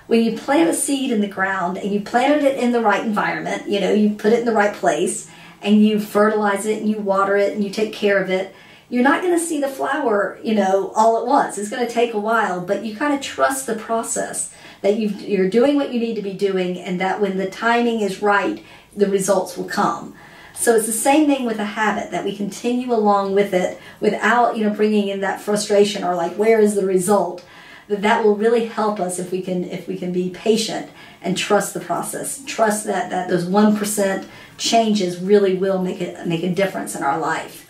When 0.07 0.23
you 0.23 0.37
plant 0.37 0.69
a 0.69 0.73
seed 0.73 1.11
in 1.11 1.21
the 1.21 1.27
ground 1.27 1.77
and 1.77 1.91
you 1.91 2.01
planted 2.01 2.43
it 2.43 2.57
in 2.57 2.71
the 2.71 2.81
right 2.81 3.03
environment, 3.03 3.69
you 3.69 3.79
know, 3.79 3.93
you 3.93 4.11
put 4.15 4.33
it 4.33 4.39
in 4.39 4.45
the 4.45 4.53
right 4.53 4.73
place 4.73 5.29
and 5.61 5.83
you 5.83 5.99
fertilize 5.99 6.65
it 6.65 6.81
and 6.81 6.89
you 6.89 6.97
water 6.97 7.37
it 7.37 7.53
and 7.53 7.63
you 7.63 7.69
take 7.69 7.93
care 7.93 8.21
of 8.21 8.29
it, 8.29 8.53
you're 8.89 9.03
not 9.03 9.21
going 9.21 9.33
to 9.33 9.43
see 9.43 9.59
the 9.59 9.67
flower, 9.67 10.37
you 10.43 10.53
know, 10.53 10.91
all 10.95 11.17
at 11.17 11.25
once. 11.25 11.57
It's 11.57 11.69
going 11.69 11.87
to 11.87 11.91
take 11.91 12.13
a 12.13 12.19
while, 12.19 12.63
but 12.63 12.83
you 12.85 12.95
kind 12.95 13.13
of 13.13 13.21
trust 13.21 13.65
the 13.65 13.75
process 13.75 14.53
that 14.81 14.97
you 14.97 15.41
are 15.41 15.49
doing 15.49 15.77
what 15.77 15.93
you 15.93 15.99
need 15.99 16.15
to 16.15 16.21
be 16.21 16.33
doing, 16.33 16.77
and 16.77 16.99
that 16.99 17.21
when 17.21 17.37
the 17.37 17.49
timing 17.49 18.01
is 18.01 18.21
right, 18.21 18.63
the 18.95 19.07
results 19.07 19.57
will 19.57 19.65
come. 19.65 20.13
So 20.53 20.75
it's 20.75 20.85
the 20.85 20.91
same 20.91 21.25
thing 21.25 21.45
with 21.45 21.57
a 21.57 21.65
habit 21.65 22.11
that 22.11 22.25
we 22.25 22.35
continue 22.35 22.93
along 22.93 23.33
with 23.33 23.53
it 23.53 23.79
without, 23.99 24.57
you 24.57 24.65
know, 24.65 24.75
bringing 24.75 25.07
in 25.07 25.21
that 25.21 25.41
frustration 25.41 26.03
or 26.03 26.13
like 26.15 26.35
where 26.35 26.59
is 26.59 26.75
the 26.75 26.85
result. 26.85 27.43
That 27.87 28.01
that 28.01 28.23
will 28.23 28.35
really 28.35 28.65
help 28.65 28.99
us 28.99 29.19
if 29.19 29.31
we 29.31 29.41
can 29.41 29.63
if 29.65 29.87
we 29.87 29.97
can 29.97 30.11
be 30.11 30.29
patient 30.29 30.89
and 31.21 31.37
trust 31.37 31.73
the 31.73 31.79
process. 31.79 32.43
Trust 32.45 32.85
that 32.85 33.09
that 33.09 33.29
those 33.29 33.45
one 33.45 33.75
percent 33.75 34.27
changes 34.57 35.19
really 35.19 35.55
will 35.55 35.81
make 35.81 36.01
it 36.01 36.25
make 36.27 36.43
a 36.43 36.53
difference 36.53 36.95
in 36.95 37.03
our 37.03 37.19
life. 37.19 37.69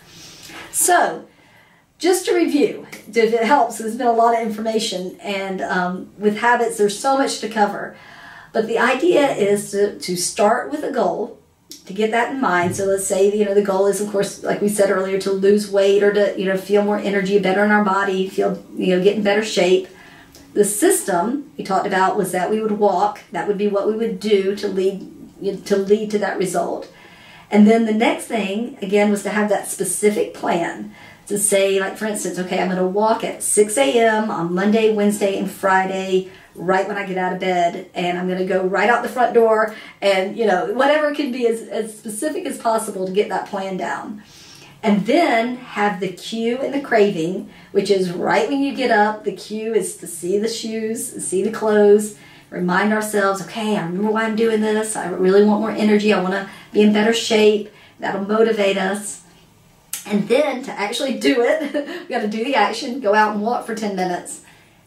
So, 0.70 1.26
just 1.98 2.26
to 2.26 2.34
review, 2.34 2.86
if 3.08 3.16
it 3.16 3.44
helps, 3.44 3.78
there's 3.78 3.96
been 3.96 4.06
a 4.06 4.12
lot 4.12 4.34
of 4.34 4.46
information, 4.46 5.16
and 5.20 5.60
um, 5.60 6.10
with 6.18 6.38
habits, 6.38 6.78
there's 6.78 6.98
so 6.98 7.16
much 7.16 7.38
to 7.40 7.48
cover. 7.48 7.96
But 8.52 8.66
the 8.68 8.78
idea 8.78 9.32
is 9.32 9.72
to, 9.72 9.98
to 9.98 10.16
start 10.16 10.70
with 10.70 10.84
a 10.84 10.92
goal, 10.92 11.40
to 11.86 11.92
get 11.92 12.12
that 12.12 12.32
in 12.32 12.40
mind. 12.40 12.76
So 12.76 12.84
let's 12.84 13.06
say 13.06 13.36
you 13.36 13.44
know 13.44 13.54
the 13.54 13.62
goal 13.62 13.86
is, 13.86 14.00
of 14.00 14.10
course, 14.10 14.42
like 14.42 14.60
we 14.60 14.68
said 14.68 14.90
earlier, 14.90 15.18
to 15.20 15.32
lose 15.32 15.70
weight 15.70 16.02
or 16.02 16.12
to 16.12 16.38
you 16.38 16.46
know 16.46 16.56
feel 16.56 16.84
more 16.84 16.98
energy, 16.98 17.38
better 17.38 17.64
in 17.64 17.70
our 17.70 17.84
body, 17.84 18.28
feel 18.28 18.62
you 18.76 18.96
know 18.96 19.02
get 19.02 19.16
in 19.16 19.22
better 19.22 19.44
shape. 19.44 19.88
The 20.54 20.64
system 20.64 21.52
we 21.58 21.64
talked 21.64 21.86
about 21.86 22.16
was 22.16 22.32
that 22.32 22.50
we 22.50 22.60
would 22.60 22.78
walk. 22.78 23.20
That 23.32 23.48
would 23.48 23.58
be 23.58 23.68
what 23.68 23.86
we 23.86 23.96
would 23.96 24.18
do 24.20 24.56
to 24.56 24.68
lead 24.68 25.10
to 25.66 25.76
lead 25.76 26.10
to 26.12 26.18
that 26.18 26.38
result. 26.38 26.90
And 27.50 27.66
then 27.66 27.86
the 27.86 27.92
next 27.92 28.26
thing, 28.26 28.78
again, 28.80 29.10
was 29.10 29.22
to 29.24 29.30
have 29.30 29.48
that 29.50 29.68
specific 29.68 30.32
plan 30.32 30.94
to 31.26 31.38
say, 31.38 31.80
like, 31.80 31.96
for 31.96 32.06
instance, 32.06 32.38
okay, 32.38 32.60
I'm 32.60 32.68
going 32.68 32.78
to 32.78 32.86
walk 32.86 33.24
at 33.24 33.42
6 33.42 33.78
a.m. 33.78 34.30
on 34.30 34.54
Monday, 34.54 34.92
Wednesday, 34.92 35.38
and 35.38 35.50
Friday, 35.50 36.30
right 36.54 36.86
when 36.86 36.96
I 36.96 37.06
get 37.06 37.18
out 37.18 37.32
of 37.32 37.40
bed, 37.40 37.90
and 37.94 38.18
I'm 38.18 38.26
going 38.26 38.38
to 38.38 38.44
go 38.44 38.64
right 38.64 38.88
out 38.88 39.02
the 39.02 39.08
front 39.08 39.34
door, 39.34 39.74
and, 40.02 40.36
you 40.36 40.46
know, 40.46 40.72
whatever 40.72 41.14
can 41.14 41.32
be 41.32 41.46
as, 41.46 41.62
as 41.62 41.96
specific 41.96 42.44
as 42.46 42.58
possible 42.58 43.06
to 43.06 43.12
get 43.12 43.28
that 43.28 43.48
plan 43.48 43.76
down. 43.76 44.22
And 44.84 45.06
then 45.06 45.56
have 45.56 45.98
the 45.98 46.12
cue 46.12 46.58
and 46.58 46.74
the 46.74 46.80
craving, 46.82 47.48
which 47.72 47.90
is 47.90 48.12
right 48.12 48.46
when 48.46 48.62
you 48.62 48.74
get 48.74 48.90
up. 48.90 49.24
The 49.24 49.32
cue 49.32 49.72
is 49.72 49.96
to 49.96 50.06
see 50.06 50.38
the 50.38 50.46
shoes, 50.46 51.26
see 51.26 51.42
the 51.42 51.50
clothes, 51.50 52.16
remind 52.50 52.92
ourselves, 52.92 53.40
okay, 53.40 53.78
I 53.78 53.86
remember 53.86 54.10
why 54.10 54.24
I'm 54.24 54.36
doing 54.36 54.60
this. 54.60 54.94
I 54.94 55.08
really 55.08 55.42
want 55.42 55.62
more 55.62 55.70
energy. 55.70 56.12
I 56.12 56.20
want 56.20 56.34
to 56.34 56.50
be 56.70 56.82
in 56.82 56.92
better 56.92 57.14
shape. 57.14 57.72
That'll 57.98 58.26
motivate 58.26 58.76
us. 58.76 59.22
And 60.04 60.28
then 60.28 60.62
to 60.64 60.72
actually 60.72 61.18
do 61.18 61.36
it, 61.40 61.72
we 62.06 62.14
got 62.14 62.20
to 62.20 62.28
do 62.28 62.44
the 62.44 62.54
action, 62.54 63.00
go 63.00 63.14
out 63.14 63.32
and 63.34 63.42
walk 63.42 63.64
for 63.64 63.74
10 63.74 63.96
minutes, 63.96 64.42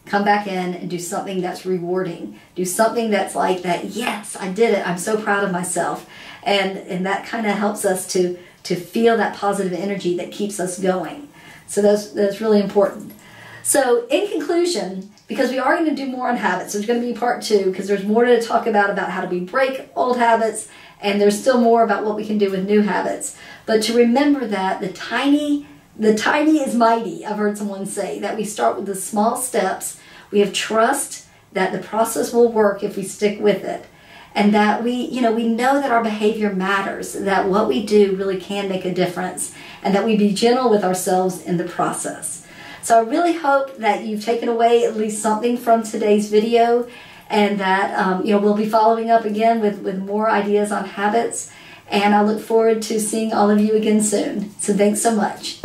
come 0.06 0.24
back 0.24 0.46
in 0.46 0.74
and 0.74 0.88
do 0.88 1.00
something 1.00 1.40
that's 1.40 1.66
rewarding. 1.66 2.38
Do 2.54 2.64
something 2.64 3.10
that's 3.10 3.34
like 3.34 3.62
that, 3.62 3.86
yes, 3.86 4.36
I 4.36 4.52
did 4.52 4.74
it. 4.74 4.86
I'm 4.86 4.98
so 4.98 5.20
proud 5.20 5.42
of 5.42 5.50
myself. 5.50 6.08
And 6.44 6.78
and 6.78 7.04
that 7.04 7.26
kind 7.26 7.46
of 7.46 7.58
helps 7.58 7.84
us 7.84 8.06
to 8.12 8.38
to 8.68 8.76
feel 8.76 9.16
that 9.16 9.34
positive 9.34 9.72
energy 9.72 10.14
that 10.18 10.30
keeps 10.30 10.60
us 10.60 10.78
going. 10.78 11.26
So 11.66 11.80
that's 11.80 12.10
that's 12.10 12.40
really 12.40 12.60
important. 12.60 13.14
So 13.62 14.06
in 14.08 14.30
conclusion, 14.30 15.10
because 15.26 15.50
we 15.50 15.58
are 15.58 15.74
going 15.76 15.88
to 15.88 15.94
do 15.94 16.06
more 16.06 16.28
on 16.28 16.36
habits. 16.36 16.74
There's 16.74 16.84
going 16.84 17.00
to 17.00 17.06
be 17.06 17.18
part 17.18 17.42
two 17.42 17.70
because 17.70 17.88
there's 17.88 18.04
more 18.04 18.26
to 18.26 18.42
talk 18.42 18.66
about 18.66 18.90
about 18.90 19.10
how 19.10 19.24
do 19.24 19.28
we 19.28 19.40
break 19.40 19.88
old 19.96 20.18
habits, 20.18 20.68
and 21.00 21.18
there's 21.18 21.40
still 21.40 21.60
more 21.60 21.82
about 21.82 22.04
what 22.04 22.14
we 22.14 22.26
can 22.26 22.36
do 22.36 22.50
with 22.50 22.68
new 22.68 22.82
habits. 22.82 23.38
But 23.64 23.82
to 23.84 23.96
remember 23.96 24.46
that 24.46 24.80
the 24.80 24.92
tiny, 24.92 25.66
the 25.98 26.14
tiny 26.14 26.58
is 26.58 26.74
mighty. 26.74 27.24
I've 27.24 27.38
heard 27.38 27.56
someone 27.56 27.86
say 27.86 28.18
that 28.20 28.36
we 28.36 28.44
start 28.44 28.76
with 28.76 28.84
the 28.84 28.94
small 28.94 29.36
steps. 29.36 29.98
We 30.30 30.40
have 30.40 30.52
trust 30.52 31.26
that 31.54 31.72
the 31.72 31.78
process 31.78 32.34
will 32.34 32.52
work 32.52 32.82
if 32.82 32.98
we 32.98 33.02
stick 33.02 33.40
with 33.40 33.64
it 33.64 33.86
and 34.34 34.54
that 34.54 34.82
we 34.82 34.92
you 34.92 35.20
know 35.20 35.32
we 35.32 35.48
know 35.48 35.80
that 35.80 35.90
our 35.90 36.02
behavior 36.02 36.52
matters 36.52 37.12
that 37.12 37.48
what 37.48 37.68
we 37.68 37.84
do 37.84 38.16
really 38.16 38.38
can 38.38 38.68
make 38.68 38.84
a 38.84 38.94
difference 38.94 39.54
and 39.82 39.94
that 39.94 40.04
we 40.04 40.16
be 40.16 40.32
gentle 40.32 40.70
with 40.70 40.84
ourselves 40.84 41.42
in 41.42 41.56
the 41.56 41.64
process 41.64 42.46
so 42.82 42.98
I 42.98 43.06
really 43.06 43.34
hope 43.34 43.76
that 43.76 44.06
you've 44.06 44.24
taken 44.24 44.48
away 44.48 44.84
at 44.84 44.96
least 44.96 45.20
something 45.20 45.58
from 45.58 45.82
today's 45.82 46.30
video 46.30 46.88
and 47.28 47.60
that 47.60 47.98
um, 47.98 48.24
you 48.24 48.32
know 48.32 48.38
we'll 48.38 48.56
be 48.56 48.68
following 48.68 49.10
up 49.10 49.24
again 49.24 49.60
with, 49.60 49.80
with 49.80 49.98
more 49.98 50.30
ideas 50.30 50.72
on 50.72 50.84
habits. 50.84 51.52
And 51.90 52.14
I 52.14 52.22
look 52.22 52.40
forward 52.40 52.82
to 52.82 53.00
seeing 53.00 53.32
all 53.32 53.50
of 53.50 53.60
you 53.60 53.74
again 53.74 54.02
soon. 54.02 54.58
So 54.58 54.74
thanks 54.74 55.02
so 55.02 55.14
much. 55.14 55.60